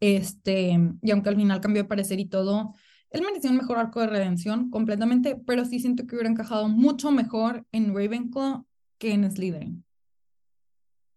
Este, 0.00 0.76
y 1.00 1.10
aunque 1.12 1.28
al 1.28 1.36
final 1.36 1.60
cambió 1.60 1.84
de 1.84 1.88
parecer 1.88 2.18
y 2.18 2.24
todo, 2.24 2.74
él 3.10 3.22
merecía 3.22 3.50
un 3.50 3.58
mejor 3.58 3.78
arco 3.78 4.00
de 4.00 4.08
redención 4.08 4.70
completamente, 4.70 5.36
pero 5.46 5.64
sí 5.64 5.78
siento 5.78 6.04
que 6.04 6.16
hubiera 6.16 6.28
encajado 6.28 6.68
mucho 6.68 7.12
mejor 7.12 7.64
en 7.70 7.94
Ravenclaw 7.94 8.66
que 8.98 9.12
en 9.12 9.30
Slytherin. 9.30 9.84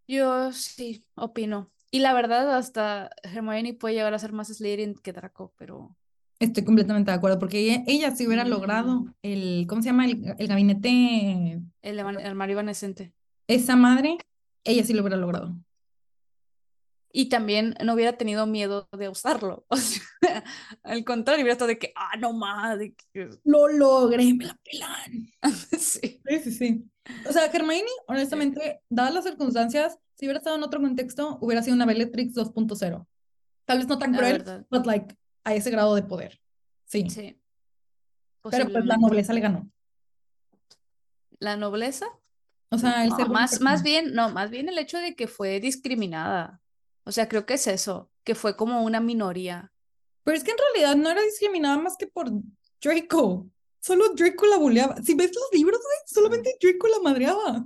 Yo 0.08 0.52
sí, 0.52 1.04
opino. 1.16 1.72
Y 1.90 2.02
la 2.02 2.14
verdad, 2.14 2.56
hasta 2.56 3.10
Hermione 3.24 3.74
puede 3.74 3.96
llegar 3.96 4.14
a 4.14 4.20
ser 4.20 4.32
más 4.32 4.50
Slytherin 4.50 4.94
que 4.94 5.12
Draco, 5.12 5.56
pero... 5.58 5.98
Estoy 6.42 6.64
completamente 6.66 7.12
de 7.12 7.18
acuerdo, 7.18 7.38
porque 7.40 7.84
ella, 7.88 8.16
sí 8.16 8.26
hubiera 8.28 8.44
logrado 8.46 9.02
Mm. 9.02 9.14
el, 9.22 9.66
¿cómo 9.70 9.82
se 9.82 9.90
llama? 9.90 10.06
El, 10.06 10.36
el 10.38 10.48
gabinete, 10.48 11.62
El 11.82 12.00
armario 12.00 12.54
evanescente. 12.54 13.14
esa 13.48 13.76
madre, 13.76 14.18
ella 14.64 14.84
sí 14.84 14.94
lo 14.94 15.02
hubiera 15.02 15.18
logrado. 15.18 15.56
Y 17.14 17.28
también 17.28 17.76
no 17.84 17.94
hubiera 17.94 18.14
tenido 18.18 18.46
miedo 18.48 18.88
de 18.98 19.10
usarlo. 19.10 19.66
O 19.70 19.78
sea, 19.78 20.44
al 20.84 21.04
contrario, 21.04 21.44
hubiera 21.44 21.54
estado 21.54 21.70
de 21.70 21.78
que, 21.80 21.92
ah, 21.96 22.16
no 22.20 22.32
más, 22.32 22.78
de 22.80 22.94
que... 22.96 23.30
Lo 23.44 23.68
logré, 23.68 24.34
me 24.34 24.46
la 24.46 24.58
pelan. 24.64 25.30
sí. 25.78 26.22
Sí, 26.26 26.40
sí, 26.44 26.52
sí. 26.52 26.86
O 27.28 27.34
sea, 27.34 27.48
Hermione, 27.48 27.90
honestamente, 28.08 28.82
dadas 28.90 29.14
las 29.14 29.24
circunstancias, 29.26 29.98
si 30.16 30.26
hubiera 30.26 30.38
estado 30.38 30.56
en 30.58 30.64
otro 30.64 30.80
contexto, 30.80 31.38
hubiera 31.42 31.64
sido 31.64 31.76
una 31.76 31.86
Bellatrix 31.88 32.36
2.0. 32.36 33.06
Tal 33.66 33.78
vez 33.80 33.88
no 33.88 33.98
tan 33.98 34.12
La 34.14 34.18
cruel, 34.20 34.38
verdad. 34.38 34.66
but 34.70 34.86
like 34.86 35.16
a 35.44 35.56
ese 35.56 35.72
grado 35.72 35.96
de 35.96 36.04
poder. 36.04 36.40
Sí. 36.86 37.10
Sí. 37.10 37.40
Pero 38.50 38.70
pues 38.70 38.86
la 38.86 38.98
nobleza 38.98 39.34
le 39.34 39.42
ganó. 39.42 39.72
¿La 41.40 41.58
nobleza? 41.58 42.08
O 42.70 42.78
sea, 42.78 43.04
el 43.04 43.10
No, 43.10 43.18
ser 43.18 43.28
buena 43.28 43.42
más, 43.42 43.62
más 43.62 43.84
bien, 43.84 44.14
no, 44.14 44.30
más 44.30 44.50
bien 44.50 44.70
el 44.70 44.78
hecho 44.78 44.98
de 44.98 45.16
que 45.16 45.28
fue 45.28 45.60
discriminada. 45.60 46.62
O 47.04 47.12
sea, 47.12 47.28
creo 47.28 47.46
que 47.46 47.56
es 47.56 47.68
eso, 47.68 48.10
que 48.24 48.36
fue 48.36 48.56
como 48.56 48.84
una 48.84 49.00
minoría. 49.00 49.72
Pero 50.24 50.38
es 50.38 50.44
que 50.44 50.52
en 50.52 50.58
realidad 50.58 50.96
no 50.96 51.10
era 51.10 51.22
discriminada 51.22 51.78
más 51.78 51.98
que 51.98 52.08
por 52.08 52.30
Draco. 52.82 53.48
Solo 53.80 54.14
Draco 54.14 54.46
la 54.46 54.58
buleaba. 54.58 54.96
Si 55.02 55.16
ves 55.16 55.32
los 55.34 55.50
libros, 55.52 55.82
solamente 56.06 56.56
Draco 56.62 56.88
la 56.88 57.00
madreaba. 57.00 57.66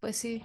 Pues 0.00 0.16
sí. 0.16 0.44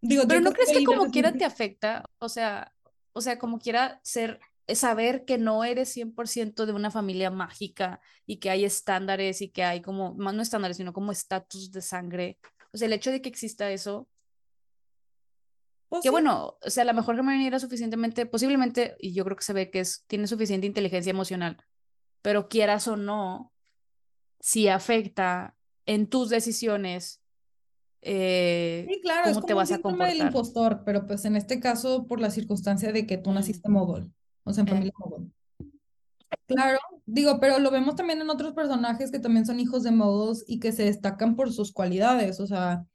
Digo, 0.00 0.24
Pero 0.26 0.40
Draco 0.40 0.50
¿no 0.50 0.52
crees 0.52 0.76
que 0.76 0.84
como 0.84 1.10
quiera 1.10 1.32
te 1.32 1.44
afecta? 1.44 2.04
O 2.18 2.28
sea, 2.28 2.74
o 3.12 3.20
sea, 3.20 3.38
como 3.38 3.58
quiera 3.58 4.00
ser, 4.02 4.40
saber 4.68 5.24
que 5.24 5.38
no 5.38 5.64
eres 5.64 5.90
100% 5.90 6.66
de 6.66 6.72
una 6.72 6.90
familia 6.90 7.30
mágica 7.30 8.00
y 8.26 8.38
que 8.38 8.50
hay 8.50 8.64
estándares 8.64 9.42
y 9.42 9.50
que 9.50 9.64
hay 9.64 9.82
como, 9.82 10.14
más 10.14 10.34
no 10.34 10.42
estándares, 10.42 10.76
sino 10.78 10.92
como 10.92 11.12
estatus 11.12 11.70
de 11.72 11.82
sangre. 11.82 12.38
O 12.72 12.78
sea, 12.78 12.86
el 12.86 12.92
hecho 12.94 13.10
de 13.10 13.20
que 13.22 13.28
exista 13.28 13.70
eso, 13.70 14.08
Pues 15.88 16.02
que 16.02 16.10
sí. 16.10 16.10
bueno, 16.10 16.58
o 16.62 16.70
sea, 16.70 16.82
a 16.82 16.86
lo 16.86 16.94
mejor 16.94 17.16
Hermione 17.16 17.46
era 17.46 17.58
suficientemente, 17.58 18.26
posiblemente, 18.26 18.96
y 18.98 19.14
yo 19.14 19.24
creo 19.24 19.36
que 19.36 19.44
se 19.44 19.52
ve 19.52 19.70
que 19.70 19.80
es, 19.80 20.04
tiene 20.06 20.26
suficiente 20.26 20.66
inteligencia 20.66 21.10
emocional, 21.10 21.56
pero 22.22 22.48
quieras 22.48 22.88
o 22.88 22.96
no, 22.96 23.52
si 24.40 24.68
afecta 24.68 25.56
en 25.86 26.08
tus 26.08 26.30
decisiones, 26.30 27.22
eh, 28.02 28.86
Sí, 28.86 29.00
claro, 29.02 29.28
es 29.28 29.38
cómo 29.38 29.44
te 29.44 29.54
como 29.54 29.60
un 29.60 29.66
vas 29.66 29.72
a 29.72 29.76
síndrome 29.76 30.06
del 30.06 30.18
comportar. 30.18 30.20
impostor, 30.20 30.82
pero 30.84 31.06
pues 31.06 31.24
en 31.24 31.36
este 31.36 31.60
caso 31.60 32.06
por 32.06 32.20
la 32.20 32.30
circunstancia 32.30 32.92
de 32.92 33.06
que 33.06 33.18
tú 33.18 33.32
naciste 33.32 33.68
mogol, 33.70 34.12
o 34.44 34.52
sea, 34.52 34.62
en 34.62 34.68
Eh. 34.68 34.70
familia 34.72 34.92
mogol. 34.98 35.32
Claro, 36.46 36.78
digo, 37.06 37.38
pero 37.40 37.58
lo 37.58 37.70
vemos 37.70 37.94
también 37.96 38.20
en 38.20 38.28
otros 38.30 38.52
personajes 38.54 39.10
que 39.10 39.18
también 39.18 39.46
son 39.46 39.60
hijos 39.60 39.82
de 39.82 39.92
mogols 39.92 40.44
y 40.46 40.58
que 40.60 40.72
se 40.72 40.84
destacan 40.84 41.36
por 41.36 41.52
sus 41.52 41.72
cualidades, 41.72 42.40
o 42.40 42.46
sea, 42.46 42.86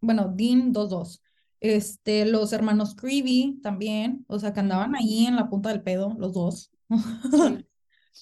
bueno, 0.00 0.32
Dean 0.34 0.72
2-2. 0.72 1.22
Este, 1.60 2.24
los 2.26 2.52
hermanos 2.52 2.94
Creevy 2.96 3.60
también, 3.62 4.24
o 4.28 4.38
sea, 4.38 4.52
que 4.52 4.60
andaban 4.60 4.94
ahí 4.96 5.26
en 5.26 5.36
la 5.36 5.48
punta 5.48 5.70
del 5.70 5.82
pedo, 5.82 6.14
los 6.18 6.32
dos. 6.34 6.70
Sí. 6.90 6.90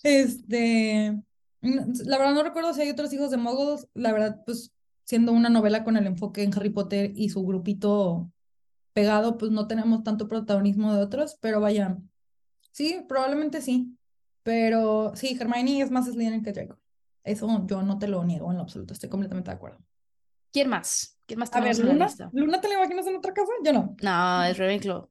Este, 0.03 1.21
la 1.63 2.19
verdad 2.19 2.35
no 2.35 2.43
recuerdo 2.43 2.73
si 2.75 2.83
hay 2.83 2.91
otros 2.91 3.13
hijos 3.13 3.31
de 3.31 3.39
muggles, 3.39 3.89
la 3.95 4.13
verdad, 4.13 4.43
pues 4.45 4.73
siendo 5.05 5.33
una 5.33 5.49
novela 5.49 5.85
con 5.85 5.97
el 5.97 6.07
enfoque 6.07 6.43
en 6.43 6.55
Harry 6.55 6.71
Potter 6.71 7.13
y 7.17 7.31
su 7.31 7.45
grupito 7.45 8.31
pegado, 8.93 9.39
pues 9.39 9.51
no 9.53 9.67
tenemos 9.67 10.05
tanto 10.05 10.29
protagonismo 10.29 10.95
de 10.95 11.03
otros, 11.03 11.39
pero 11.41 11.61
vaya, 11.61 11.99
sí, 12.77 13.05
probablemente 13.09 13.63
sí, 13.63 13.97
pero 14.43 15.13
sí, 15.15 15.37
Hermione 15.41 15.81
es 15.81 15.91
más 15.91 16.05
Slytherin 16.07 16.43
que 16.43 16.53
Draco. 16.53 16.79
Eso 17.25 17.67
yo 17.67 17.83
no 17.83 17.99
te 17.99 18.07
lo 18.07 18.23
niego 18.25 18.51
en 18.51 18.59
lo 18.59 18.63
absoluto, 18.63 18.93
estoy 18.93 19.09
completamente 19.09 19.51
de 19.51 19.57
acuerdo. 19.57 19.79
¿Quién 20.53 20.69
más? 20.69 21.19
¿Quién 21.27 21.41
más 21.41 21.51
A 21.53 21.61
ver, 21.61 21.75
tenemos 21.75 21.79
en 21.81 21.87
la 21.87 21.93
Luna, 21.95 22.07
lista? 22.07 22.31
¿Luna 22.33 22.61
te 22.61 22.69
la 22.69 22.75
imaginas 22.75 23.07
en 23.07 23.17
otra 23.17 23.33
casa? 23.33 23.51
Yo 23.65 23.73
no. 23.73 23.97
No, 24.03 24.45
es 24.45 24.59
Ravenclaw. 24.59 25.09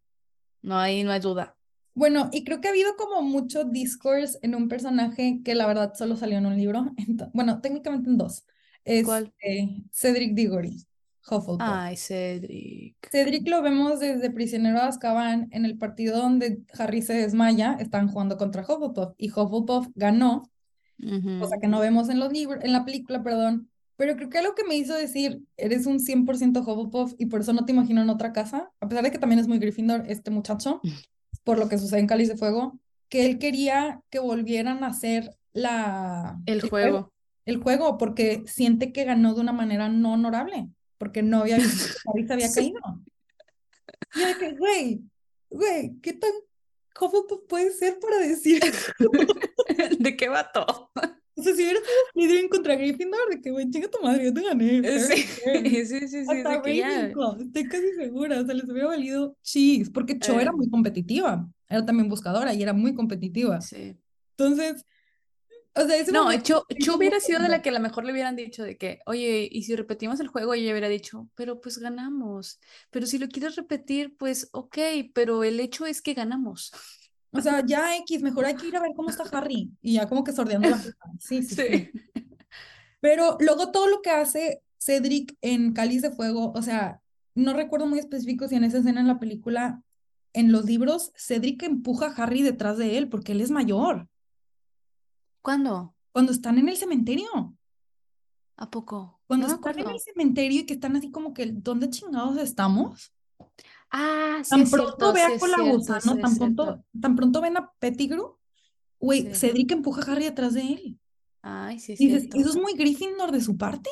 No 0.62 0.78
hay, 0.78 1.04
no 1.04 1.12
hay 1.12 1.20
duda. 1.20 1.58
Bueno, 1.96 2.30
y 2.32 2.44
creo 2.44 2.62
que 2.62 2.68
ha 2.68 2.72
habido 2.72 2.96
como 2.98 3.22
mucho 3.22 3.64
discourse 3.64 4.38
en 4.42 4.54
un 4.54 4.70
personaje 4.70 5.42
que 5.44 5.56
la 5.56 5.66
verdad 5.66 5.94
solo 5.96 6.16
salió 6.18 6.38
en 6.38 6.46
un 6.46 6.56
libro. 6.58 6.86
bueno, 7.34 7.62
técnicamente 7.62 8.10
en 8.10 8.18
dos. 8.18 8.46
Es 8.84 9.06
¿Cuál? 9.06 9.34
eh, 9.42 9.82
Cedric 9.92 10.36
Diggory, 10.36 10.86
Hufflepuff. 11.30 11.62
Ay, 11.62 11.98
Cedric. 11.98 12.96
Cedric 13.12 13.48
lo 13.48 13.62
vemos 13.62 14.00
desde 14.00 14.30
Prisionero 14.32 14.80
de 14.80 14.86
Azkaban 14.86 15.48
en 15.52 15.66
el 15.66 15.78
partido 15.78 16.18
donde 16.18 16.60
Harry 16.78 17.02
se 17.02 17.14
desmaya, 17.14 17.78
están 17.80 18.08
jugando 18.10 18.38
contra 18.38 18.62
Hufflepuff 18.64 19.14
y 19.18 19.30
Hufflepuff 19.30 19.88
ganó, 19.96 20.50
cosa 21.00 21.56
Ujú. 21.56 21.60
que 21.62 21.68
no 21.68 21.80
vemos 21.80 22.10
en 22.10 22.20
los 22.20 22.32
libros, 22.32 22.64
en 22.64 22.72
la 22.72 22.86
película, 22.86 23.24
perdón. 23.24 23.70
Pero 23.98 24.16
creo 24.18 24.30
que 24.30 24.38
algo 24.40 24.56
que 24.56 24.66
me 24.66 24.76
hizo 24.76 24.94
decir, 24.94 25.42
eres 25.58 25.86
un 25.86 26.00
100% 26.00 26.60
Hufflepuff 26.62 27.14
y 27.18 27.28
por 27.28 27.42
eso 27.42 27.54
no 27.54 27.66
te 27.66 27.72
imagino 27.72 28.02
en 28.02 28.10
otra 28.10 28.34
casa, 28.34 28.70
a 28.82 28.88
pesar 28.90 29.04
de 29.04 29.12
que 29.12 29.20
también 29.20 29.40
es 29.40 29.48
muy 29.48 29.58
Gryffindor 29.60 30.04
este 30.08 30.32
muchacho, 30.32 30.82
por 31.44 31.58
lo 31.60 31.70
que 31.70 31.78
sucede 31.78 32.00
en 32.02 32.08
Cáliz 32.08 32.28
de 32.30 32.38
Fuego, 32.38 32.80
que 33.10 33.26
él 33.26 33.40
quería 33.40 34.02
que 34.10 34.20
volvieran 34.20 34.84
a 34.84 34.88
hacer 34.88 35.32
la, 35.54 36.38
El 36.46 36.62
juego. 36.68 37.14
el 37.46 37.58
juego 37.58 37.98
porque 37.98 38.44
siente 38.48 38.92
que 38.92 39.06
ganó 39.06 39.34
de 39.34 39.42
una 39.42 39.54
manera 39.54 39.88
no 39.88 40.14
honorable, 40.14 40.68
porque 41.06 41.22
no 41.22 41.42
había 41.42 41.58
visto 41.58 41.94
que 42.16 42.24
se 42.28 42.34
había 42.34 42.52
caído. 42.52 42.80
Y 44.16 44.20
yo 44.22 44.40
que, 44.40 44.54
güey, 44.54 45.02
güey, 45.52 46.00
¿qué 46.02 46.14
tan 46.14 46.32
Hufflepuff 47.00 47.42
puede 47.48 47.70
ser 47.72 48.00
para 48.00 48.18
decir 48.18 48.60
eso? 48.66 48.92
¿De 50.00 50.18
qué 50.18 50.30
va 50.30 50.52
todo? 50.52 50.90
O 51.38 51.44
sea, 51.44 51.54
si 51.54 51.62
hubiera 51.62 51.80
sido 51.80 51.92
Slytherin 52.14 52.50
contra 52.50 52.76
Gryffindor, 52.76 53.30
de 53.30 53.40
que, 53.42 53.52
güey, 53.52 53.70
chinga 53.70 53.88
tu 53.88 54.02
madre, 54.02 54.26
yo 54.26 54.34
te 54.34 54.42
gané. 54.42 54.82
fair 54.82 55.00
Sí, 55.02 55.86
sí, 55.86 56.08
sí, 56.08 56.08
sí, 56.08 56.26
Hasta 56.28 56.62
que 56.64 56.78
ya. 56.78 57.08
Estoy 57.08 57.68
casi 57.68 57.94
segura, 57.94 58.40
o 58.42 58.46
sea, 58.46 58.56
les 58.56 58.68
hubiera 58.68 58.88
valido 58.88 59.38
cheese, 59.44 59.92
porque 59.92 60.18
Cho 60.18 60.40
era 60.40 60.50
Eh. 60.52 60.56
muy 60.56 60.70
competitiva, 60.72 61.48
era 61.70 61.86
también 61.86 62.10
buscadora 62.10 62.52
y 62.54 62.64
era 62.64 62.74
muy 62.74 62.96
competitiva. 62.96 63.62
Sí. 63.62 63.96
Entonces, 64.32 64.84
o 65.76 65.88
sea, 65.88 66.04
No, 66.12 66.28
me 66.28 66.42
Cho 66.42 66.66
hizo 66.70 66.96
hubiera 66.96 67.20
sido 67.20 67.40
de 67.40 67.50
la 67.50 67.62
que 67.62 67.70
a 67.70 67.74
lo 67.74 67.80
mejor 67.80 68.06
le 68.06 68.12
hubieran 68.12 68.36
dicho 68.36 68.64
de 68.64 68.78
que, 68.78 69.00
oye, 69.06 69.48
y 69.52 69.64
si 69.64 69.76
repetimos 69.76 70.20
el 70.20 70.28
juego, 70.28 70.54
ella 70.54 70.72
hubiera 70.72 70.88
dicho, 70.88 71.30
pero 71.36 71.60
pues 71.62 71.78
ganamos. 71.78 72.60
Pero 72.92 73.06
si 73.06 73.18
lo 73.18 73.28
quieres 73.28 73.56
repetir, 73.56 74.16
pues 74.18 74.50
ok, 74.52 74.78
pero 75.14 75.44
el 75.44 75.60
hecho 75.60 75.86
es 75.86 76.02
que 76.02 76.14
ganamos. 76.14 76.72
O 77.32 77.42
sea, 77.42 77.66
ya 77.66 77.98
X, 77.98 78.22
mejor 78.22 78.46
hay 78.46 78.56
que 78.56 78.68
ir 78.68 78.78
a 78.78 78.82
ver 78.82 78.94
cómo 78.96 79.10
está 79.10 79.24
Harry. 79.24 79.70
Y 79.82 79.94
ya 79.94 80.08
como 80.08 80.24
que 80.24 80.32
sordeando 80.32 80.70
la 80.70 80.78
cosa. 80.78 80.96
Sí, 81.20 81.44
sí, 81.44 81.56
sí. 81.56 81.64
Sí. 82.14 82.26
Pero 83.02 83.38
luego 83.40 83.72
todo 83.72 83.88
lo 83.88 84.02
que 84.02 84.10
hace 84.10 84.64
Cedric 84.80 85.36
en 85.42 85.74
Cáliz 85.74 86.02
de 86.02 86.12
Fuego, 86.12 86.54
o 86.56 86.62
sea, 86.62 87.02
no 87.36 87.54
recuerdo 87.54 87.86
muy 87.86 88.00
específico 88.00 88.48
si 88.48 88.56
en 88.56 88.64
esa 88.64 88.80
escena 88.80 89.02
en 89.02 89.08
la 89.08 89.20
película, 89.20 89.84
en 90.34 90.52
los 90.52 90.66
libros, 90.66 91.12
Cedric 91.16 91.64
empuja 91.64 92.08
a 92.08 92.24
Harry 92.24 92.42
detrás 92.42 92.78
de 92.78 92.98
él 92.98 93.10
porque 93.10 93.34
él 93.34 93.42
es 93.42 93.52
mayor. 93.52 94.08
¿Cuándo? 95.46 95.94
Cuando 96.12 96.32
están 96.32 96.58
en 96.58 96.70
el 96.70 96.76
cementerio. 96.76 97.28
¿A 98.58 98.72
poco? 98.72 99.22
Cuando 99.28 99.48
No 99.48 99.54
están 99.54 99.78
en 99.78 99.90
el 99.90 100.00
cementerio 100.00 100.62
y 100.62 100.66
que 100.66 100.74
están 100.74 100.96
así 100.96 101.12
como 101.12 101.36
que, 101.36 101.46
¿dónde 101.54 101.88
chingados 101.92 102.38
estamos? 102.38 103.14
Ah, 103.92 104.40
sí 104.44 104.50
Tan 104.50 104.62
es 104.62 104.72
pronto 104.72 105.14
ve 105.14 105.20
sí 105.20 105.32
a 105.32 105.36
es 105.36 105.40
Colagusano, 105.40 106.02
sí 106.02 106.10
es 106.16 106.22
tan 106.22 106.36
pronto, 106.38 106.84
tan 107.00 107.16
pronto 107.16 107.42
ven 107.42 107.58
a 107.58 107.72
Pettigrew, 107.78 108.38
güey, 109.00 109.22
Sí. 109.36 109.36
Cedric 109.36 109.72
empuja 109.74 110.02
a 110.02 110.12
Harry 110.14 110.24
detrás 110.24 110.56
de 110.56 110.62
él. 110.62 111.00
Ay, 111.44 111.80
sí 111.80 111.94
es 111.94 112.02
Y 112.02 112.08
dices, 112.08 112.22
cierto. 112.24 112.40
eso 112.40 112.50
es 112.50 112.56
muy 112.56 112.74
Gryffindor 112.74 113.32
de 113.32 113.42
su 113.42 113.56
parte. 113.56 113.92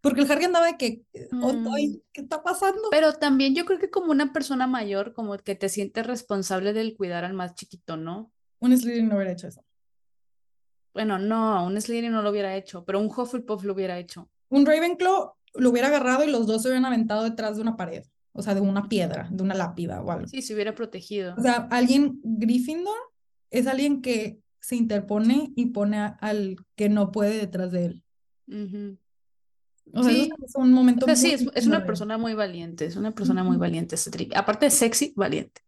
Porque 0.00 0.20
el 0.20 0.30
Harry 0.30 0.44
andaba 0.44 0.66
de 0.66 0.76
que, 0.76 1.02
oh, 1.42 1.52
Mm. 1.52 1.66
¿qué 2.12 2.20
está 2.20 2.44
pasando? 2.44 2.82
Pero 2.92 3.14
también 3.14 3.56
yo 3.56 3.64
creo 3.64 3.80
que 3.80 3.90
como 3.90 4.12
una 4.12 4.32
persona 4.32 4.68
mayor, 4.68 5.14
como 5.14 5.36
que 5.38 5.56
te 5.56 5.68
sientes 5.68 6.06
responsable 6.06 6.72
del 6.72 6.96
cuidar 6.96 7.24
al 7.24 7.34
más 7.34 7.56
chiquito, 7.56 7.96
¿no? 7.96 8.30
Un 8.64 8.76
Slytherin 8.76 9.08
no 9.08 9.16
hubiera 9.16 9.32
hecho 9.32 9.48
eso. 9.48 9.62
Bueno, 10.94 11.18
no, 11.18 11.66
un 11.66 11.80
Slytherin 11.80 12.12
no 12.12 12.22
lo 12.22 12.30
hubiera 12.30 12.56
hecho, 12.56 12.84
pero 12.84 12.98
un 13.00 13.06
Hufflepuff 13.06 13.64
lo 13.64 13.74
hubiera 13.74 13.98
hecho. 13.98 14.30
Un 14.48 14.64
Ravenclaw 14.64 15.32
lo 15.56 15.70
hubiera 15.70 15.88
agarrado 15.88 16.24
y 16.24 16.30
los 16.30 16.46
dos 16.46 16.62
se 16.62 16.68
hubieran 16.68 16.84
aventado 16.86 17.24
detrás 17.24 17.56
de 17.56 17.62
una 17.62 17.76
pared. 17.76 18.04
O 18.32 18.42
sea, 18.42 18.54
de 18.54 18.60
una 18.60 18.88
piedra, 18.88 19.28
de 19.30 19.42
una 19.42 19.54
lápida 19.54 20.00
o 20.02 20.10
algo. 20.10 20.26
Sí, 20.28 20.40
se 20.42 20.54
hubiera 20.54 20.74
protegido. 20.74 21.34
O 21.36 21.42
sea, 21.42 21.68
alguien 21.70 22.20
Gryffindor 22.24 22.96
es 23.50 23.66
alguien 23.66 24.00
que 24.02 24.40
se 24.60 24.76
interpone 24.76 25.52
y 25.54 25.66
pone 25.66 25.98
a- 25.98 26.16
al 26.20 26.56
que 26.74 26.88
no 26.88 27.12
puede 27.12 27.36
detrás 27.38 27.70
de 27.70 27.84
él. 27.86 28.04
O 29.94 30.02
sea, 30.02 30.12
Sí. 30.12 30.30
es 30.44 30.54
un 30.56 30.72
momento 30.72 31.06
O 31.06 31.08
sea, 31.08 31.16
sí, 31.16 31.36
muy 31.44 31.52
es, 31.54 31.66
una 31.66 31.80
de- 31.80 31.86
persona 31.86 32.18
muy 32.18 32.34
valiente, 32.34 32.84
es 32.86 32.96
una 32.96 33.12
persona 33.12 33.44
muy 33.44 33.56
valiente, 33.56 33.96
Cedric. 33.96 34.34
Aparte 34.36 34.66
de 34.66 34.70
sexy, 34.70 35.12
valiente. 35.16 35.62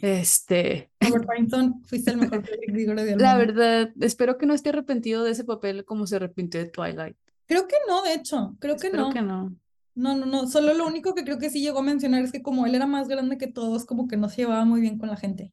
Este, 0.00 0.90
Robert 1.00 1.26
Pattinson, 1.26 1.82
fuiste 1.84 2.10
el 2.12 2.16
mejor 2.18 2.42
del 2.44 3.18
la 3.18 3.36
verdad, 3.36 3.90
espero 4.00 4.38
que 4.38 4.46
no 4.46 4.54
esté 4.54 4.68
arrepentido 4.70 5.24
de 5.24 5.32
ese 5.32 5.44
papel 5.44 5.84
como 5.84 6.06
se 6.06 6.16
arrepintió 6.16 6.60
de 6.60 6.66
Twilight. 6.70 7.16
Creo 7.46 7.66
que 7.66 7.76
no, 7.88 8.02
de 8.02 8.14
hecho, 8.14 8.56
creo 8.60 8.76
que 8.76 8.86
Espero 8.86 9.08
no. 9.08 9.12
que 9.12 9.22
no. 9.22 9.56
No, 9.94 10.16
no, 10.16 10.24
no. 10.24 10.46
Solo 10.48 10.72
lo 10.72 10.86
único 10.86 11.14
que 11.14 11.24
creo 11.24 11.38
que 11.38 11.50
sí 11.50 11.60
llegó 11.60 11.80
a 11.80 11.82
mencionar 11.82 12.22
es 12.22 12.32
que 12.32 12.40
como 12.42 12.64
él 12.64 12.74
era 12.74 12.86
más 12.86 13.08
grande 13.08 13.36
que 13.36 13.46
todos, 13.48 13.84
como 13.84 14.08
que 14.08 14.16
no 14.16 14.28
se 14.30 14.36
llevaba 14.42 14.64
muy 14.64 14.80
bien 14.80 14.98
con 14.98 15.08
la 15.10 15.16
gente. 15.16 15.52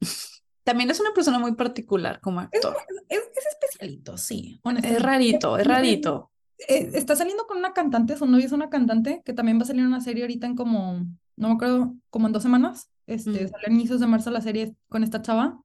También 0.64 0.90
es 0.90 0.98
una 1.00 1.12
persona 1.14 1.38
muy 1.38 1.54
particular 1.54 2.20
como 2.20 2.40
actor. 2.40 2.76
es, 3.08 3.18
es 3.18 3.46
especialito, 3.54 4.16
sí, 4.18 4.60
Es 4.82 5.02
rarito, 5.02 5.56
es 5.58 5.66
rarito. 5.66 6.30
Eh, 6.68 6.90
está 6.94 7.16
saliendo 7.16 7.46
con 7.46 7.58
una 7.58 7.72
cantante, 7.72 8.16
su 8.16 8.26
novia 8.26 8.46
es 8.46 8.52
una 8.52 8.68
cantante, 8.70 9.22
que 9.24 9.32
también 9.32 9.58
va 9.58 9.62
a 9.62 9.66
salir 9.66 9.80
en 9.82 9.88
una 9.88 10.00
serie 10.00 10.22
ahorita 10.24 10.46
en 10.46 10.56
como, 10.56 11.06
no 11.36 11.48
me 11.48 11.54
acuerdo, 11.54 11.94
como 12.10 12.26
en 12.26 12.32
dos 12.32 12.42
semanas. 12.42 12.90
Este, 13.06 13.30
Mm. 13.46 13.48
sale 13.48 13.66
a 13.66 13.70
inicios 13.70 14.00
de 14.00 14.06
marzo 14.06 14.30
la 14.30 14.40
serie 14.40 14.76
con 14.88 15.02
esta 15.02 15.22
chava. 15.22 15.60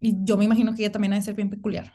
Y 0.00 0.16
yo 0.24 0.36
me 0.36 0.44
imagino 0.44 0.74
que 0.74 0.82
ella 0.82 0.92
también 0.92 1.12
ha 1.12 1.16
de 1.16 1.22
ser 1.22 1.34
bien 1.34 1.50
peculiar. 1.50 1.92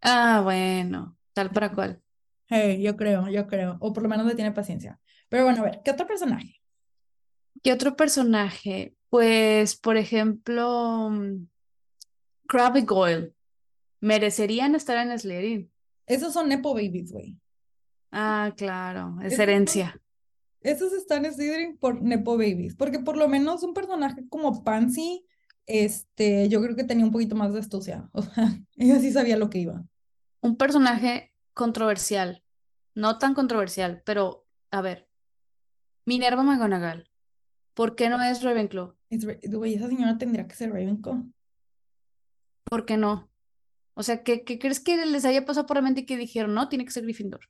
Ah, 0.00 0.40
bueno, 0.44 1.16
tal 1.32 1.50
para 1.50 1.72
cual. 1.72 2.00
Hey, 2.48 2.80
yo 2.82 2.96
creo, 2.96 3.28
yo 3.28 3.46
creo. 3.46 3.76
O 3.80 3.92
por 3.92 4.02
lo 4.02 4.08
menos 4.08 4.26
le 4.26 4.34
tiene 4.34 4.52
paciencia. 4.52 5.00
Pero 5.28 5.44
bueno, 5.44 5.60
a 5.60 5.64
ver, 5.64 5.80
¿qué 5.84 5.90
otro 5.90 6.06
personaje? 6.06 6.62
¿Qué 7.62 7.72
otro 7.72 7.96
personaje? 7.96 8.94
Pues, 9.10 9.76
por 9.76 9.96
ejemplo, 9.96 11.10
mm, 11.10 11.46
Crabbe 12.46 12.82
Goyle. 12.82 13.32
¿Merecerían 14.00 14.74
estar 14.74 14.96
en 14.98 15.18
Slytherin? 15.18 15.70
Esos 16.06 16.32
son 16.32 16.48
Nepo 16.48 16.74
Babies, 16.74 17.10
güey. 17.10 17.36
Ah, 18.12 18.52
claro, 18.56 19.16
es 19.20 19.28
Esos 19.32 19.38
herencia. 19.40 20.00
Esos 20.60 20.92
están 20.92 21.24
en 21.24 21.32
Slytherin 21.34 21.76
por 21.78 22.02
Nepo 22.02 22.32
Babies. 22.36 22.74
Porque 22.74 22.98
por 22.98 23.16
lo 23.16 23.28
menos 23.28 23.62
un 23.62 23.74
personaje 23.74 24.26
como 24.28 24.64
Pansy, 24.64 25.24
este, 25.66 26.48
yo 26.48 26.60
creo 26.62 26.74
que 26.76 26.84
tenía 26.84 27.04
un 27.04 27.12
poquito 27.12 27.34
más 27.36 27.52
de 27.52 27.60
astucia. 27.60 28.08
O 28.12 28.22
sea, 28.22 28.48
ella 28.76 28.98
sí 28.98 29.12
sabía 29.12 29.36
lo 29.36 29.50
que 29.50 29.58
iba. 29.58 29.84
Un 30.40 30.56
personaje 30.56 31.32
controversial. 31.54 32.42
No 32.94 33.18
tan 33.18 33.34
controversial, 33.34 34.02
pero 34.04 34.46
a 34.70 34.80
ver. 34.80 35.08
Minerva 36.04 36.42
McGonagall. 36.42 37.08
¿Por 37.74 37.94
qué 37.94 38.08
no 38.08 38.22
es 38.22 38.42
Ravenclaw? 38.42 38.94
Es 39.10 39.24
re- 39.24 39.40
Güey, 39.44 39.74
esa 39.74 39.88
señora 39.88 40.16
tendría 40.18 40.46
que 40.48 40.54
ser 40.54 40.70
Ravenclaw. 40.70 41.30
¿Por 42.64 42.86
qué 42.86 42.96
no? 42.96 43.30
O 43.94 44.02
sea, 44.02 44.22
¿qué, 44.22 44.44
qué 44.44 44.58
crees 44.58 44.80
que 44.80 45.04
les 45.06 45.24
haya 45.24 45.44
pasado 45.44 45.66
por 45.66 45.76
la 45.76 45.82
mente 45.82 46.00
y 46.02 46.06
que 46.06 46.16
dijeron, 46.16 46.54
no, 46.54 46.68
tiene 46.68 46.84
que 46.84 46.90
ser 46.90 47.04
Gryffindor? 47.04 47.40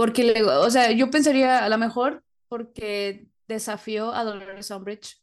Porque, 0.00 0.24
le- 0.24 0.42
o 0.42 0.70
sea, 0.70 0.92
yo 0.92 1.10
pensaría 1.10 1.62
a 1.62 1.68
lo 1.68 1.76
mejor 1.76 2.24
porque 2.48 3.28
desafió 3.48 4.14
a 4.14 4.24
Dolores 4.24 4.70
Umbridge. 4.70 5.20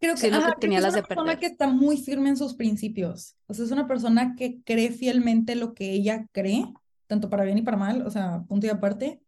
Creo 0.00 0.14
que, 0.14 0.20
Siento 0.20 0.38
que 0.38 0.44
ajá, 0.44 0.52
creo 0.54 0.60
tenía 0.60 0.78
que 0.78 0.78
es 0.78 0.82
las 0.84 0.92
una 0.94 1.02
de 1.02 1.06
persona 1.08 1.24
perder. 1.32 1.40
que 1.40 1.46
está 1.48 1.66
muy 1.66 1.98
firme 1.98 2.30
en 2.30 2.38
sus 2.38 2.54
principios. 2.54 3.36
O 3.46 3.52
sea, 3.52 3.66
es 3.66 3.70
una 3.70 3.86
persona 3.86 4.34
que 4.36 4.62
cree 4.62 4.90
fielmente 4.90 5.54
lo 5.54 5.74
que 5.74 5.90
ella 5.92 6.26
cree, 6.32 6.64
tanto 7.08 7.28
para 7.28 7.44
bien 7.44 7.58
y 7.58 7.62
para 7.62 7.76
mal, 7.76 8.06
o 8.06 8.10
sea, 8.10 8.42
punto 8.48 8.66
y 8.66 8.70
aparte. 8.70 9.20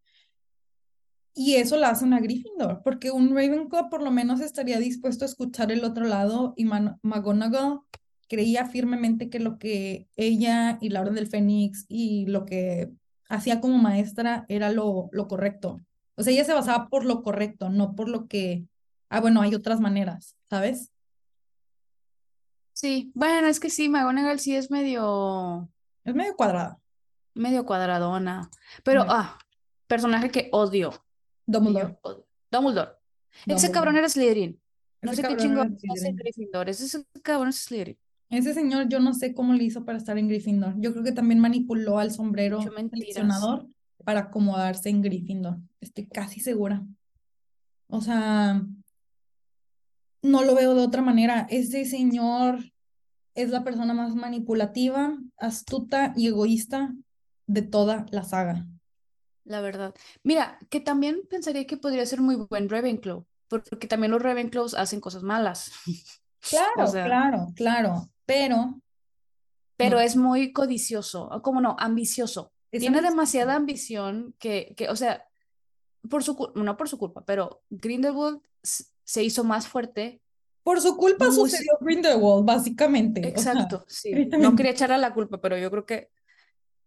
Y 1.35 1.57
eso 1.57 1.77
la 1.77 1.91
hace 1.91 2.07
una 2.07 2.21
Gryffindor, 2.21 2.81
porque 2.83 3.11
un 3.11 3.35
Ravenclaw 3.35 3.91
por 3.91 4.03
lo 4.03 4.11
menos 4.11 4.41
estaría 4.41 4.79
dispuesto 4.79 5.25
a 5.25 5.29
escuchar 5.29 5.71
el 5.71 5.85
otro 5.85 6.07
lado 6.07 6.55
y 6.57 6.65
Man- 6.65 6.99
McGonagall 7.03 7.81
creía 8.29 8.65
firmemente 8.65 9.29
que 9.29 9.39
lo 9.41 9.59
que 9.59 10.09
ella 10.17 10.79
y 10.81 10.89
la 10.89 11.01
Orden 11.03 11.15
del 11.17 11.27
Fénix 11.27 11.85
y 11.89 12.27
lo 12.27 12.47
que 12.47 12.91
hacía 13.31 13.61
como 13.61 13.79
maestra 13.79 14.45
era 14.49 14.71
lo, 14.71 15.09
lo 15.13 15.29
correcto. 15.29 15.81
O 16.17 16.23
sea, 16.23 16.33
ella 16.35 16.45
se 16.45 16.53
basaba 16.53 16.89
por 16.89 17.07
lo 17.07 17.23
correcto, 17.23 17.71
no 17.71 17.95
por 17.95 18.09
lo 18.11 18.27
que, 18.27 18.67
ah, 19.09 19.21
bueno, 19.21 19.41
hay 19.41 19.55
otras 19.55 19.81
maneras, 19.81 20.37
¿sabes? 20.51 20.93
Sí, 22.73 23.11
bueno, 23.15 23.47
es 23.49 23.61
que 23.61 23.71
sí, 23.71 23.89
McGonagall 23.89 24.41
sí 24.41 24.55
es 24.57 24.71
medio, 24.71 25.71
Es 26.05 26.15
medio 26.15 26.35
cuadrada. 26.35 26.79
medio 27.35 27.65
cuadradona. 27.65 28.51
Pero, 28.85 29.05
ah, 29.09 29.39
personaje 29.87 30.31
que 30.31 30.49
odio. 30.53 30.93
Dumbledore. 31.47 31.99
odio. 32.03 32.27
Dumbledore. 32.51 32.91
Ese 33.47 33.71
cabrón 33.71 33.97
era 33.97 34.09
Slytherin. 34.09 34.61
No 35.03 35.13
Ese 35.13 35.23
sé 35.23 35.29
qué 35.29 35.37
chingón 35.37 35.77
hace. 35.91 36.13
Gryffindor. 36.13 36.69
Ese 36.69 37.05
cabrón 37.23 37.49
es 37.51 37.57
Slytherin. 37.65 37.99
Ese 38.31 38.55
señor, 38.55 38.89
yo 38.89 39.01
no 39.01 39.13
sé 39.13 39.35
cómo 39.35 39.55
le 39.55 39.65
hizo 39.65 39.85
para 39.85 39.99
estar 39.99 40.17
en 40.17 40.29
Gryffindor. 40.29 40.75
Yo 40.79 40.93
creo 40.93 41.05
que 41.05 41.13
también 41.13 41.41
manipuló 41.41 41.99
al 41.99 42.13
sombrero 42.13 42.61
seleccionador 42.63 43.67
para 44.05 44.21
acomodarse 44.21 44.89
en 44.89 45.03
Gryffindor. 45.03 45.59
Estoy 45.81 46.07
casi 46.07 46.39
segura. 46.39 46.87
O 47.89 48.01
sea, 48.01 48.63
no 50.23 50.45
lo 50.45 50.55
veo 50.55 50.77
de 50.77 50.83
otra 50.83 51.03
manera. 51.03 51.49
Ese 51.51 51.85
señor 51.85 52.61
es 53.35 53.51
la 53.51 53.65
persona 53.65 53.95
más 53.95 54.15
manipulativa, 54.15 55.19
astuta 55.39 56.13
y 56.17 56.29
egoísta 56.29 56.95
de 57.47 57.63
toda 57.63 58.07
la 58.11 58.23
saga. 58.23 58.67
La 59.45 59.61
verdad. 59.61 59.93
Mira, 60.23 60.59
que 60.69 60.79
también 60.79 61.23
pensaría 61.29 61.67
que 61.67 61.77
podría 61.77 62.07
ser 62.07 62.21
muy 62.21 62.37
buen 62.37 62.69
Ravenclaw, 62.69 63.27
porque 63.49 63.89
también 63.89 64.13
los 64.13 64.23
Ravenclaws 64.23 64.75
hacen 64.75 65.01
cosas 65.01 65.23
malas. 65.23 65.73
Claro, 66.49 66.85
O 66.85 66.87
sea, 66.87 67.05
claro, 67.05 67.53
claro. 67.55 68.09
Pero 68.33 68.81
pero 69.81 69.97
no, 69.97 70.03
es 70.03 70.17
muy 70.17 70.53
codicioso, 70.53 71.25
o 71.25 71.43
¿cómo 71.43 71.61
no? 71.61 71.75
Ambicioso. 71.79 72.53
es 72.71 72.81
Tiene 72.81 72.99
ambicioso. 72.99 73.11
demasiada 73.11 73.55
ambición 73.55 74.35
que, 74.39 74.75
que, 74.77 74.89
o 74.91 74.97
sea, 74.97 75.25
por 76.09 76.23
su, 76.23 76.53
no 76.55 76.77
por 76.77 76.89
su 76.89 76.99
culpa, 76.99 77.25
pero 77.25 77.63
Grindelwald 77.71 78.41
se 78.63 79.25
hizo 79.25 79.43
más 79.43 79.67
fuerte. 79.67 80.21
Por 80.63 80.81
su 80.81 80.97
culpa 80.97 81.31
sucedió 81.33 81.79
Grindelwald, 81.81 82.45
básicamente. 82.45 83.21
O 83.21 83.41
sea, 83.41 83.53
exacto, 83.53 83.85
sí. 83.89 84.13
No 84.27 84.55
quería 84.55 84.73
echarle 84.73 84.99
la 84.99 85.15
culpa, 85.15 85.41
pero 85.41 85.57
yo 85.57 85.71
creo 85.71 85.87
que 85.87 86.11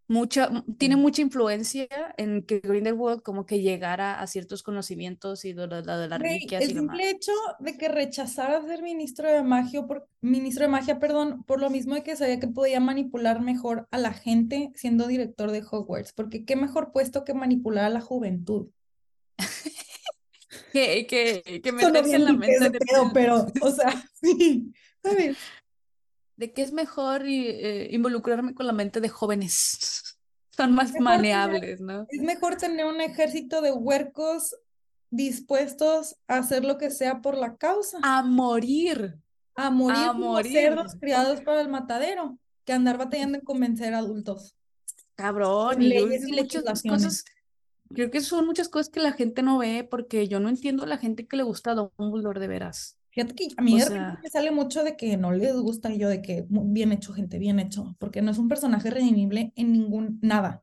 mucha, 0.06 0.64
tiene 0.78 0.96
mucha 0.96 1.22
influencia 1.22 1.86
en 2.16 2.42
que 2.42 2.60
Grindelwald 2.60 3.22
como 3.22 3.46
que 3.46 3.60
llegara 3.60 4.20
a 4.20 4.26
ciertos 4.26 4.62
conocimientos 4.62 5.44
y 5.44 5.52
de, 5.52 5.66
la 5.66 5.98
de 5.98 6.08
las 6.08 6.18
Güey, 6.18 6.34
reliquias 6.34 6.62
el 6.62 6.72
simple 6.72 7.10
hecho 7.10 7.32
de 7.58 7.76
que 7.76 7.88
rechazara 7.88 8.62
ser 8.62 8.82
ministro 8.82 9.30
de 9.30 9.42
magia 9.42 9.86
por, 9.86 10.08
ministro 10.20 10.64
de 10.64 10.68
magia, 10.68 10.98
perdón, 10.98 11.44
por 11.44 11.60
lo 11.60 11.70
mismo 11.70 11.94
de 11.94 12.02
que 12.02 12.16
sabía 12.16 12.40
que 12.40 12.48
podía 12.48 12.80
manipular 12.80 13.40
mejor 13.40 13.88
a 13.90 13.98
la 13.98 14.12
gente 14.12 14.72
siendo 14.74 15.06
director 15.06 15.50
de 15.50 15.62
Hogwarts, 15.68 16.12
porque 16.12 16.44
qué 16.44 16.56
mejor 16.56 16.92
puesto 16.92 17.24
que 17.24 17.34
manipular 17.34 17.84
a 17.84 17.90
la 17.90 18.00
juventud. 18.00 18.68
Que, 20.72 21.06
que, 21.06 21.60
que 21.62 21.72
meterse 21.72 22.16
en 22.16 22.24
la 22.24 22.32
mente 22.32 22.70
de, 22.70 22.78
pedo, 22.78 23.10
pero, 23.12 23.46
o 23.60 23.70
sea, 23.70 23.92
sí, 24.20 24.72
¿sabes? 25.00 25.36
De 26.36 26.52
que 26.52 26.62
es 26.62 26.72
mejor 26.72 27.22
eh, 27.26 27.88
involucrarme 27.90 28.54
con 28.54 28.66
la 28.66 28.72
mente 28.72 29.00
de 29.00 29.08
jóvenes. 29.08 30.18
Son 30.50 30.72
más 30.72 30.88
tener, 30.92 31.02
maneables, 31.02 31.80
¿no? 31.80 32.06
es 32.08 32.22
mejor 32.22 32.56
tener 32.56 32.86
un 32.86 33.00
ejército 33.00 33.60
de 33.60 33.72
huercos 33.72 34.54
dispuestos 35.10 36.16
a 36.28 36.38
hacer 36.38 36.64
lo 36.64 36.78
que 36.78 36.90
sea 36.90 37.22
por 37.22 37.36
la 37.36 37.56
causa, 37.56 37.98
A 38.02 38.22
morir, 38.22 39.16
a 39.56 39.70
morir 39.70 39.98
a 39.98 40.12
como 40.12 40.32
morir. 40.32 40.52
cerdos 40.52 40.94
criados 41.00 41.40
para 41.40 41.60
el 41.60 41.68
matadero, 41.68 42.38
que 42.64 42.72
andar 42.72 42.98
batallando 42.98 43.38
en 43.38 43.44
convencer 43.44 43.94
a 43.94 43.98
adultos 43.98 44.56
Cabrón, 45.14 45.88
leyes 45.88 46.28
y 46.28 46.32
muchas 46.32 46.82
cosas, 46.82 47.24
creo 47.92 48.10
que 48.10 48.20
son 48.20 48.46
muchas 48.46 48.68
cosas 48.68 48.88
que 48.88 49.00
la 49.00 49.12
gente 49.12 49.42
no 49.42 49.58
ve 49.58 49.86
porque 49.88 50.26
yo 50.26 50.40
no 50.40 50.48
entiendo 50.48 50.82
a 50.82 50.86
la 50.86 50.98
gente 50.98 51.26
que 51.26 51.36
le 51.36 51.44
gusta 51.44 51.72
a 51.72 51.74
Dumbledore 51.74 52.40
de 52.40 52.48
veras. 52.48 52.98
Fíjate 53.14 53.34
que 53.34 53.48
a 53.56 53.62
mí 53.62 53.74
O 53.74 53.78
de 53.78 53.84
repente 53.84 54.10
sea, 54.10 54.20
me 54.22 54.28
sale 54.30 54.50
mucho 54.50 54.82
de 54.82 54.96
que 54.96 55.16
no 55.16 55.30
les 55.32 55.54
gusta 55.54 55.90
y 55.92 55.98
yo 55.98 56.08
de 56.08 56.20
que 56.20 56.44
"Mu- 56.48 56.72
bien 56.72 56.90
hecho, 56.92 57.12
gente, 57.12 57.38
bien 57.38 57.60
hecho, 57.60 57.94
porque 58.00 58.22
no 58.22 58.30
es 58.32 58.38
un 58.38 58.48
personaje 58.48 58.90
redimible 58.90 59.52
en 59.56 59.72
ningún, 59.72 60.18
nada, 60.20 60.62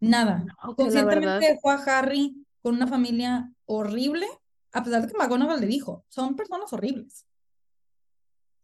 nada. 0.00 0.44
no, 0.64 0.74
Conscientemente 0.76 1.26
verdad, 1.26 1.40
dejó 1.40 1.70
a 1.70 1.74
Harry 1.98 2.36
con 2.62 2.74
una 2.76 2.86
familia 2.86 3.52
horrible, 3.64 4.26
a 4.72 4.84
pesar 4.84 5.02
de 5.02 5.08
que 5.12 5.18
McGonagall 5.18 5.60
le 5.60 5.66
dijo, 5.66 6.04
son 6.08 6.36
personas 6.36 6.72
horribles. 6.72 7.26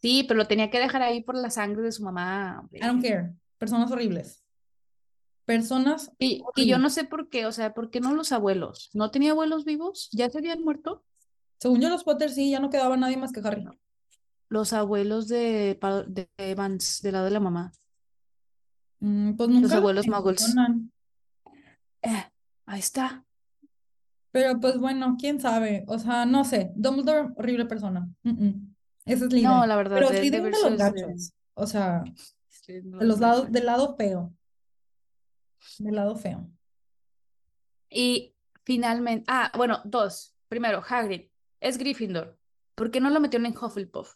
sí, 0.01 0.25
pero 0.27 0.39
lo 0.39 0.47
tenía 0.47 0.71
que 0.71 0.79
dejar 0.81 1.03
ahí 1.03 1.23
por 1.23 1.37
la 1.37 1.51
sangre 1.51 1.83
de 1.83 1.93
su 1.93 2.03
mamá, 2.03 2.69
I 2.73 2.87
don't 2.87 3.03
care, 3.03 3.35
personas 3.59 3.91
horribles. 3.91 4.43
Personas 5.45 6.13
Y, 6.19 6.43
y 6.55 6.69
yo 6.69 6.79
no 6.79 6.89
sé 6.89 7.05
por 7.05 7.29
qué, 7.29 7.47
o 7.47 7.53
sea, 7.53 7.75
¿por 7.75 7.91
qué 7.91 8.01
no 8.01 8.15
los 8.15 8.31
abuelos? 8.33 8.91
¿No 8.95 9.11
tenía 9.11 9.33
abuelos 9.33 9.65
vivos? 9.65 10.09
¿Ya 10.13 10.31
se 10.31 10.39
habían 10.39 10.63
muerto? 10.63 11.05
Según 11.63 11.81
yo, 11.81 11.89
los 11.89 12.03
Potter 12.03 12.29
sí, 12.29 12.51
ya 12.51 12.59
no 12.59 12.71
quedaba 12.71 12.97
nadie 12.97 13.17
más 13.17 13.31
que 13.31 13.39
Harry. 13.39 13.63
No. 13.63 13.79
Los 14.49 14.73
abuelos 14.73 15.29
de, 15.29 15.79
de 16.09 16.29
Evans, 16.37 17.01
del 17.03 17.13
lado 17.13 17.27
de 17.27 17.31
la 17.31 17.39
mamá. 17.39 17.71
Mm, 18.99 19.35
pues 19.37 19.49
Los 19.49 19.61
nunca 19.61 19.75
lo 19.77 19.81
abuelos 19.81 20.09
muggles. 20.09 20.57
Eh, 22.03 22.25
ahí 22.67 22.81
está. 22.81 23.25
Pero 24.33 24.59
pues 24.59 24.77
bueno, 24.77 25.17
quién 25.17 25.39
sabe. 25.39 25.85
O 25.87 26.01
sea, 26.01 26.27
no 26.27 26.43
sé. 26.43 26.73
Dumbledore, 26.75 27.29
horrible 27.37 27.67
persona. 27.67 28.09
Mm, 28.25 28.45
mm. 28.45 28.75
Ese 29.05 29.15
es 29.15 29.21
No, 29.21 29.29
Slytherin. 29.31 29.69
la 29.69 29.77
verdad, 29.77 29.97
Pero 29.99 30.11
de, 30.11 30.21
de 30.21 30.41
de 30.41 30.51
los 30.51 30.77
gachos. 30.77 31.33
O 31.55 31.67
sea, 31.69 32.03
Sí, 32.49 32.81
no 32.83 32.99
de 32.99 33.07
los 33.07 33.21
lados, 33.21 33.53
del 33.53 33.67
lado 33.67 33.95
feo. 33.95 34.35
Del 35.79 35.95
lado 35.95 36.17
feo. 36.17 36.51
Y 37.89 38.35
finalmente, 38.65 39.27
ah, 39.29 39.53
bueno, 39.57 39.81
dos. 39.85 40.35
Primero, 40.49 40.83
Hagrid 40.85 41.31
es 41.63 41.79
Gryffindor. 41.79 42.39
¿Por 42.75 42.91
qué 42.91 43.01
no 43.01 43.11
lo 43.11 43.21
metieron 43.21 43.47
en 43.47 43.57
Hufflepuff? 43.57 44.15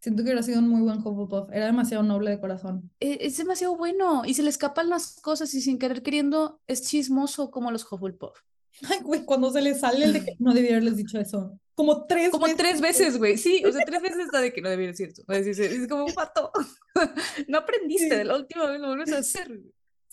Siento 0.00 0.22
que 0.22 0.28
hubiera 0.28 0.42
sido 0.42 0.58
un 0.60 0.68
muy 0.68 0.82
buen 0.82 0.98
Hufflepuff. 0.98 1.50
Era 1.52 1.66
demasiado 1.66 2.02
noble 2.02 2.30
de 2.30 2.40
corazón. 2.40 2.90
E- 3.00 3.18
Es 3.22 3.36
demasiado 3.38 3.76
bueno 3.76 4.22
y 4.24 4.34
se 4.34 4.42
le 4.42 4.50
escapan 4.50 4.88
las 4.88 5.20
cosas 5.20 5.52
y 5.54 5.60
sin 5.60 5.78
querer 5.78 6.02
queriendo 6.02 6.60
es 6.66 6.82
chismoso 6.82 7.50
como 7.50 7.70
los 7.70 7.90
Hufflepuff. 7.90 8.38
Ay, 8.90 8.98
güey, 9.02 9.24
cuando 9.24 9.50
se 9.50 9.62
le 9.62 9.74
sale 9.74 10.04
el 10.04 10.12
de 10.12 10.24
que 10.24 10.32
no 10.38 10.52
debía 10.54 10.72
haberles 10.72 10.96
dicho 10.96 11.18
eso. 11.18 11.58
Como 11.74 12.06
tres 12.06 12.30
Como 12.30 12.44
veces. 12.46 12.56
tres 12.58 12.80
veces, 12.80 13.18
güey. 13.18 13.36
Sí, 13.36 13.62
o 13.64 13.72
sea, 13.72 13.84
tres 13.84 14.00
veces 14.02 14.18
está 14.26 14.40
de 14.40 14.52
que 14.52 14.62
no 14.62 14.70
debía 14.70 14.86
decir 14.88 15.08
eso. 15.08 15.22
Es 15.28 15.46
es 15.58 15.88
como 15.88 16.04
un 16.06 16.14
pato. 16.14 16.50
No 17.48 17.58
aprendiste 17.58 18.08
Sí. 18.10 18.16
de 18.16 18.24
la 18.24 18.36
última 18.36 18.66
vez, 18.66 18.80
lo 18.80 18.88
vuelves 18.88 19.12
a 19.12 19.18
hacer. 19.18 19.60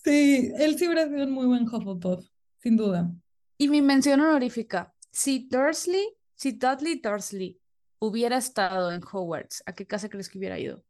Sí, 0.03 0.51
él 0.57 0.77
sí 0.77 0.85
hubiera 0.87 1.07
sido 1.07 1.23
un 1.23 1.31
muy 1.31 1.45
buen 1.45 1.63
Hufflepuff, 1.63 2.25
sin 2.61 2.75
duda. 2.75 3.09
Y 3.57 3.69
mi 3.69 3.81
mención 3.81 4.19
honorífica. 4.19 4.93
Si 5.11 5.47
Dursley, 5.49 6.05
si 6.35 6.51
Dudley 6.53 6.99
Dursley 6.99 7.59
hubiera 7.99 8.37
estado 8.37 8.91
en 8.91 9.01
Hogwarts, 9.03 9.63
¿a 9.65 9.73
qué 9.73 9.85
casa 9.87 10.09
crees 10.09 10.29
que 10.29 10.37
hubiera 10.37 10.59
ido? 10.59 10.83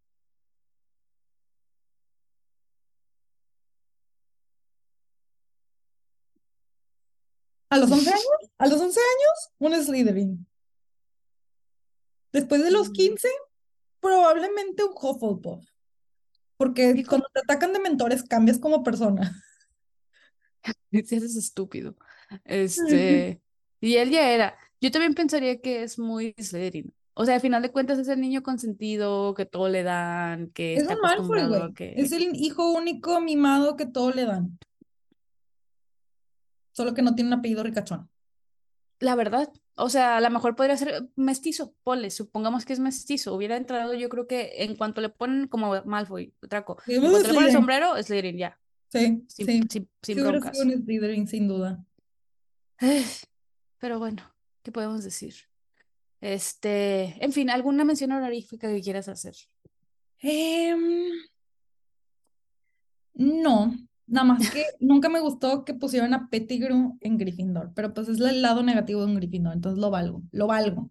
¿A 7.70 7.78
los 7.78 7.92
11 7.92 8.10
años? 8.10 8.52
¿A 8.58 8.68
los 8.68 8.80
11 8.80 9.00
años? 9.00 9.52
Un 9.60 9.84
Slytherin. 9.84 10.48
Después 12.32 12.64
de 12.64 12.72
los 12.72 12.90
15, 12.92 13.28
probablemente 14.00 14.84
un 14.84 14.94
Hufflepuff. 14.94 15.64
Porque 16.58 16.94
Y 16.96 17.04
cuando 17.04 17.28
te 17.34 17.40
atacan 17.40 17.74
de 17.74 17.80
mentores 17.80 18.24
cambias 18.24 18.60
como 18.60 18.84
persona. 18.84 19.40
Si 21.06 21.16
eres 21.16 21.36
estúpido. 21.36 21.96
Este, 22.46 23.42
y 23.82 23.98
él 23.98 24.10
ya 24.10 24.32
era. 24.32 24.58
Yo 24.84 24.92
también 24.92 25.14
pensaría 25.14 25.62
que 25.62 25.84
es 25.84 25.98
muy 25.98 26.36
Slytherin. 26.38 26.94
O 27.14 27.24
sea, 27.26 27.36
al 27.36 27.42
final 27.42 27.62
de 27.62 27.72
cuentas 27.72 28.00
es 28.00 28.10
el 28.10 28.20
niño 28.20 28.44
consentido, 28.44 29.34
que 29.34 29.46
todo 29.46 29.70
le 29.70 29.84
dan, 29.84 30.50
que 30.50 30.74
Es 30.76 30.82
está 30.82 30.96
un 30.96 31.02
Malfoy, 31.02 31.40
acostumbrado 31.40 31.50
güey. 31.60 31.72
a 31.72 31.74
que... 31.74 31.94
Es 31.96 32.12
el 32.12 32.36
hijo 32.36 32.70
único 32.74 33.22
mimado 33.22 33.78
que 33.78 33.86
todo 33.86 34.12
le 34.12 34.26
dan. 34.26 34.60
Solo 36.74 36.94
que 36.94 37.02
no 37.02 37.16
tiene 37.16 37.30
un 37.30 37.40
apellido 37.40 37.64
ricachón. 37.64 38.10
La 39.00 39.16
verdad, 39.16 39.50
o 39.76 39.90
sea, 39.90 40.18
a 40.18 40.22
lo 40.22 40.30
mejor 40.32 40.56
podría 40.58 40.76
ser 40.76 41.08
mestizo, 41.16 41.74
Pole, 41.84 42.10
supongamos 42.10 42.66
que 42.66 42.74
es 42.74 42.80
mestizo. 42.80 43.36
Hubiera 43.36 43.56
entrado, 43.56 43.94
yo 43.94 44.10
creo 44.10 44.28
que 44.28 44.52
en 44.64 44.76
cuanto 44.76 45.00
le 45.00 45.08
ponen 45.10 45.48
como 45.48 45.82
Malfoy, 45.86 46.34
Draco, 46.42 46.78
en 46.88 47.00
pues, 47.00 47.12
cuanto 47.12 47.28
le 47.30 47.34
ponen 47.36 47.50
el 47.50 47.56
sombrero, 47.56 48.04
Slytherin, 48.04 48.38
ya, 48.38 48.60
Sí, 48.90 49.00
sin, 49.00 49.28
sí. 49.30 49.46
sin, 49.70 49.90
sin 50.02 50.20
hubiera 50.20 50.32
broncas. 50.40 50.58
sido 50.58 50.76
un 50.76 50.84
Slytherin, 50.84 51.28
sin 51.28 51.48
duda. 51.48 51.86
Pero 53.80 54.00
bueno, 54.00 54.24
¿qué 54.64 54.72
podemos 54.72 55.04
decir? 55.04 55.36
Este, 56.22 57.24
en 57.24 57.32
fin, 57.34 57.50
¿alguna 57.50 57.84
mención 57.84 58.12
honorífica 58.12 58.68
que 58.70 58.82
quieras 58.82 59.10
hacer? 59.10 59.36
Em, 60.20 61.12
no, 63.14 63.76
nada 64.08 64.26
más 64.26 64.50
que 64.50 64.64
nunca 64.80 65.10
me 65.10 65.20
gustó 65.20 65.66
que 65.66 65.74
pusieran 65.74 66.14
a 66.14 66.30
Pettigrew 66.30 66.98
en 67.02 67.18
Gryffindor, 67.18 67.74
pero 67.76 67.94
pues 67.94 68.08
es 68.08 68.20
el 68.20 68.42
lado 68.42 68.64
negativo 68.64 69.02
de 69.02 69.08
un 69.08 69.16
Gryffindor, 69.16 69.54
entonces 69.54 69.80
lo 69.80 69.92
valgo, 69.92 70.24
lo 70.32 70.48
valgo. 70.48 70.90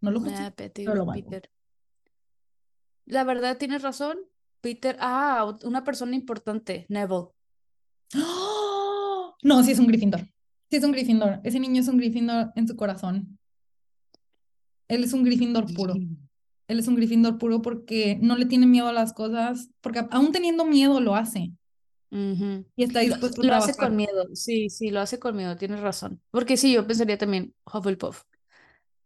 No 0.00 0.10
lo 0.10 0.20
Ah, 0.20 0.22
justifico, 0.22 0.72
pero 0.74 0.94
lo 0.94 1.04
valgo. 1.04 1.28
Peter. 1.28 1.50
La 3.04 3.24
verdad, 3.24 3.58
tienes 3.58 3.82
razón. 3.82 4.18
Peter, 4.62 4.96
ah, 5.00 5.58
una 5.64 5.84
persona 5.84 6.16
importante, 6.16 6.86
Neville. 6.88 7.28
¡Ah! 8.14 9.34
No, 9.42 9.62
sí 9.62 9.72
es 9.72 9.78
un 9.78 9.86
Gryffindor. 9.86 10.26
Sí 10.70 10.76
es 10.76 10.84
un 10.84 10.92
Gryffindor. 10.92 11.40
Ese 11.42 11.58
niño 11.60 11.80
es 11.80 11.88
un 11.88 11.96
Gryffindor 11.98 12.52
en 12.54 12.68
su 12.68 12.76
corazón. 12.76 13.38
Él 14.88 15.04
es 15.04 15.12
un 15.12 15.24
Gryffindor 15.24 15.72
puro. 15.74 15.94
Él 15.94 16.78
es 16.78 16.86
un 16.88 16.94
Gryffindor 16.94 17.38
puro 17.38 17.62
porque 17.62 18.18
no 18.22 18.36
le 18.36 18.46
tiene 18.46 18.66
miedo 18.66 18.86
a 18.86 18.92
las 18.92 19.12
cosas, 19.12 19.70
porque 19.80 20.04
aún 20.10 20.30
teniendo 20.32 20.64
miedo 20.64 21.00
lo 21.00 21.16
hace 21.16 21.52
Ujú. 22.12 22.64
y 22.76 22.84
está 22.84 23.00
dispuesto 23.00 23.42
a 23.42 23.44
Lo 23.44 23.54
hace 23.54 23.72
trabajar. 23.72 23.88
con 23.88 23.96
miedo, 23.96 24.28
sí, 24.34 24.68
sí, 24.70 24.90
lo 24.90 25.00
hace 25.00 25.18
con 25.18 25.36
miedo, 25.36 25.56
tienes 25.56 25.80
razón. 25.80 26.20
Porque 26.30 26.56
sí, 26.56 26.72
yo 26.72 26.86
pensaría 26.86 27.18
también 27.18 27.54
Hufflepuff, 27.72 28.22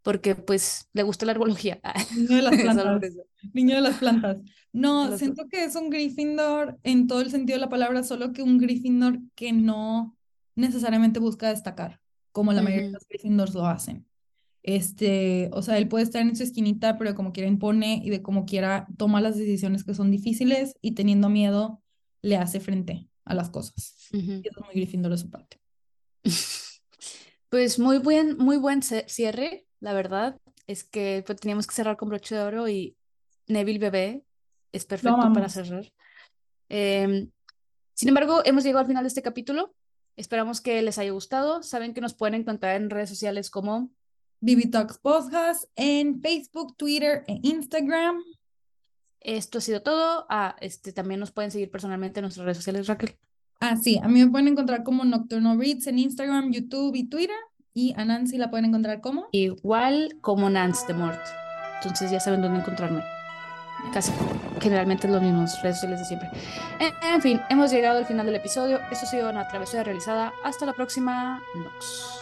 porque 0.02 0.34
pues 0.34 0.88
le 0.92 1.02
gusta 1.02 1.24
la 1.24 1.32
herbología. 1.32 1.80
Niño 2.16 2.36
de 2.36 2.42
las 2.42 2.56
plantas. 2.56 3.12
Niño 3.54 3.74
de 3.76 3.80
las 3.80 3.96
plantas. 3.98 4.38
No, 4.72 5.16
siento 5.16 5.48
que 5.48 5.64
es 5.64 5.74
un 5.76 5.88
Gryffindor 5.88 6.78
en 6.82 7.06
todo 7.06 7.20
el 7.22 7.30
sentido 7.30 7.56
de 7.56 7.60
la 7.60 7.68
palabra, 7.70 8.02
solo 8.02 8.32
que 8.32 8.42
un 8.42 8.58
Gryffindor 8.58 9.20
que 9.34 9.52
no 9.52 10.16
necesariamente 10.54 11.20
busca 11.20 11.48
destacar, 11.48 12.00
como 12.32 12.52
la 12.52 12.62
mayoría 12.62 12.86
de 12.86 12.92
los 12.92 13.06
Gryffindors 13.08 13.54
lo 13.54 13.66
hacen. 13.66 14.06
Este, 14.62 15.50
o 15.52 15.60
sea, 15.60 15.76
él 15.76 15.88
puede 15.88 16.04
estar 16.04 16.22
en 16.22 16.34
su 16.34 16.42
esquinita, 16.42 16.96
pero 16.96 17.14
como 17.14 17.32
quiera 17.32 17.48
impone 17.48 18.00
y 18.02 18.10
de 18.10 18.22
como 18.22 18.46
quiera 18.46 18.86
toma 18.96 19.20
las 19.20 19.36
decisiones 19.36 19.84
que 19.84 19.92
son 19.92 20.10
difíciles 20.10 20.74
y 20.80 20.92
teniendo 20.92 21.28
miedo 21.28 21.82
le 22.22 22.38
hace 22.38 22.60
frente 22.60 23.08
a 23.26 23.34
las 23.34 23.50
cosas. 23.50 24.08
Y 24.10 24.40
eso 24.48 24.60
es 24.60 24.64
muy 24.64 24.74
Gryffindor 24.74 25.12
de 25.12 25.18
su 25.18 25.30
parte. 25.30 25.60
Pues 27.50 27.78
muy 27.78 27.98
buen, 27.98 28.36
muy 28.36 28.56
buen 28.56 28.82
cierre, 28.82 29.64
la 29.78 29.92
verdad. 29.92 30.36
Es 30.66 30.82
que 30.82 31.22
pues, 31.24 31.38
teníamos 31.38 31.68
que 31.68 31.74
cerrar 31.76 31.96
con 31.96 32.08
broche 32.08 32.34
de 32.34 32.40
oro 32.40 32.68
y 32.68 32.96
Neville 33.46 33.78
Bebé 33.78 34.24
es 34.72 34.84
perfecto 34.86 35.32
para 35.32 35.48
cerrar. 35.48 35.84
Em, 36.68 37.30
sin 37.94 38.08
embargo, 38.08 38.42
hemos 38.44 38.64
llegado 38.64 38.80
al 38.80 38.88
final 38.88 39.04
de 39.04 39.08
este 39.08 39.22
capítulo. 39.22 39.72
Esperamos 40.16 40.60
que 40.60 40.80
les 40.82 40.98
haya 40.98 41.10
gustado. 41.10 41.62
Saben 41.62 41.94
que 41.94 42.00
nos 42.00 42.14
pueden 42.14 42.34
encontrar 42.34 42.76
en 42.76 42.90
redes 42.90 43.08
sociales 43.08 43.50
como 43.50 43.90
BB 44.40 44.70
Talks 44.70 44.98
Podcast 44.98 45.64
en 45.74 46.20
Facebook, 46.20 46.76
Twitter 46.76 47.24
e 47.26 47.40
Instagram. 47.42 48.22
esto 49.20 49.58
ha 49.58 49.60
sido 49.60 49.82
todo. 49.82 50.26
Ah, 50.28 50.54
este, 50.60 50.92
también 50.92 51.18
nos 51.18 51.32
pueden 51.32 51.50
seguir 51.50 51.70
personalmente 51.70 52.20
en 52.20 52.24
nuestras 52.24 52.44
redes 52.44 52.58
sociales, 52.58 52.86
Raquel. 52.86 53.16
Ah, 53.60 53.76
sí, 53.76 53.98
a 54.02 54.08
mí 54.08 54.22
me 54.22 54.30
pueden 54.30 54.48
encontrar 54.48 54.84
como 54.84 55.04
Nocturnal 55.04 55.58
Reads 55.58 55.86
en 55.86 55.98
Instagram, 55.98 56.52
YouTube 56.52 56.94
y 56.94 57.08
Twitter. 57.08 57.36
Y 57.72 57.94
a 57.96 58.04
Nancy 58.04 58.38
la 58.38 58.50
pueden 58.50 58.66
encontrar 58.66 59.00
como. 59.00 59.26
Igual 59.32 60.18
como 60.20 60.48
Nance 60.48 60.86
de 60.86 60.94
Mort. 60.94 61.20
Entonces 61.82 62.10
ya 62.10 62.20
saben 62.20 62.40
dónde 62.40 62.60
encontrarme. 62.60 63.02
Casi 63.92 64.12
generalmente 64.60 65.08
los 65.08 65.22
mismos 65.22 65.60
redes 65.62 65.76
sociales 65.76 66.00
de 66.00 66.04
siempre. 66.04 66.30
En, 66.78 66.92
en, 67.14 67.22
fin, 67.22 67.40
hemos 67.48 67.70
llegado 67.70 67.98
al 67.98 68.06
final 68.06 68.26
del 68.26 68.36
episodio. 68.36 68.80
Esto 68.90 69.06
ha 69.06 69.08
sido 69.08 69.30
una 69.30 69.46
travesía 69.48 69.82
realizada. 69.82 70.32
Hasta 70.44 70.66
la 70.66 70.72
próxima, 70.72 71.40
Nox. 71.54 72.20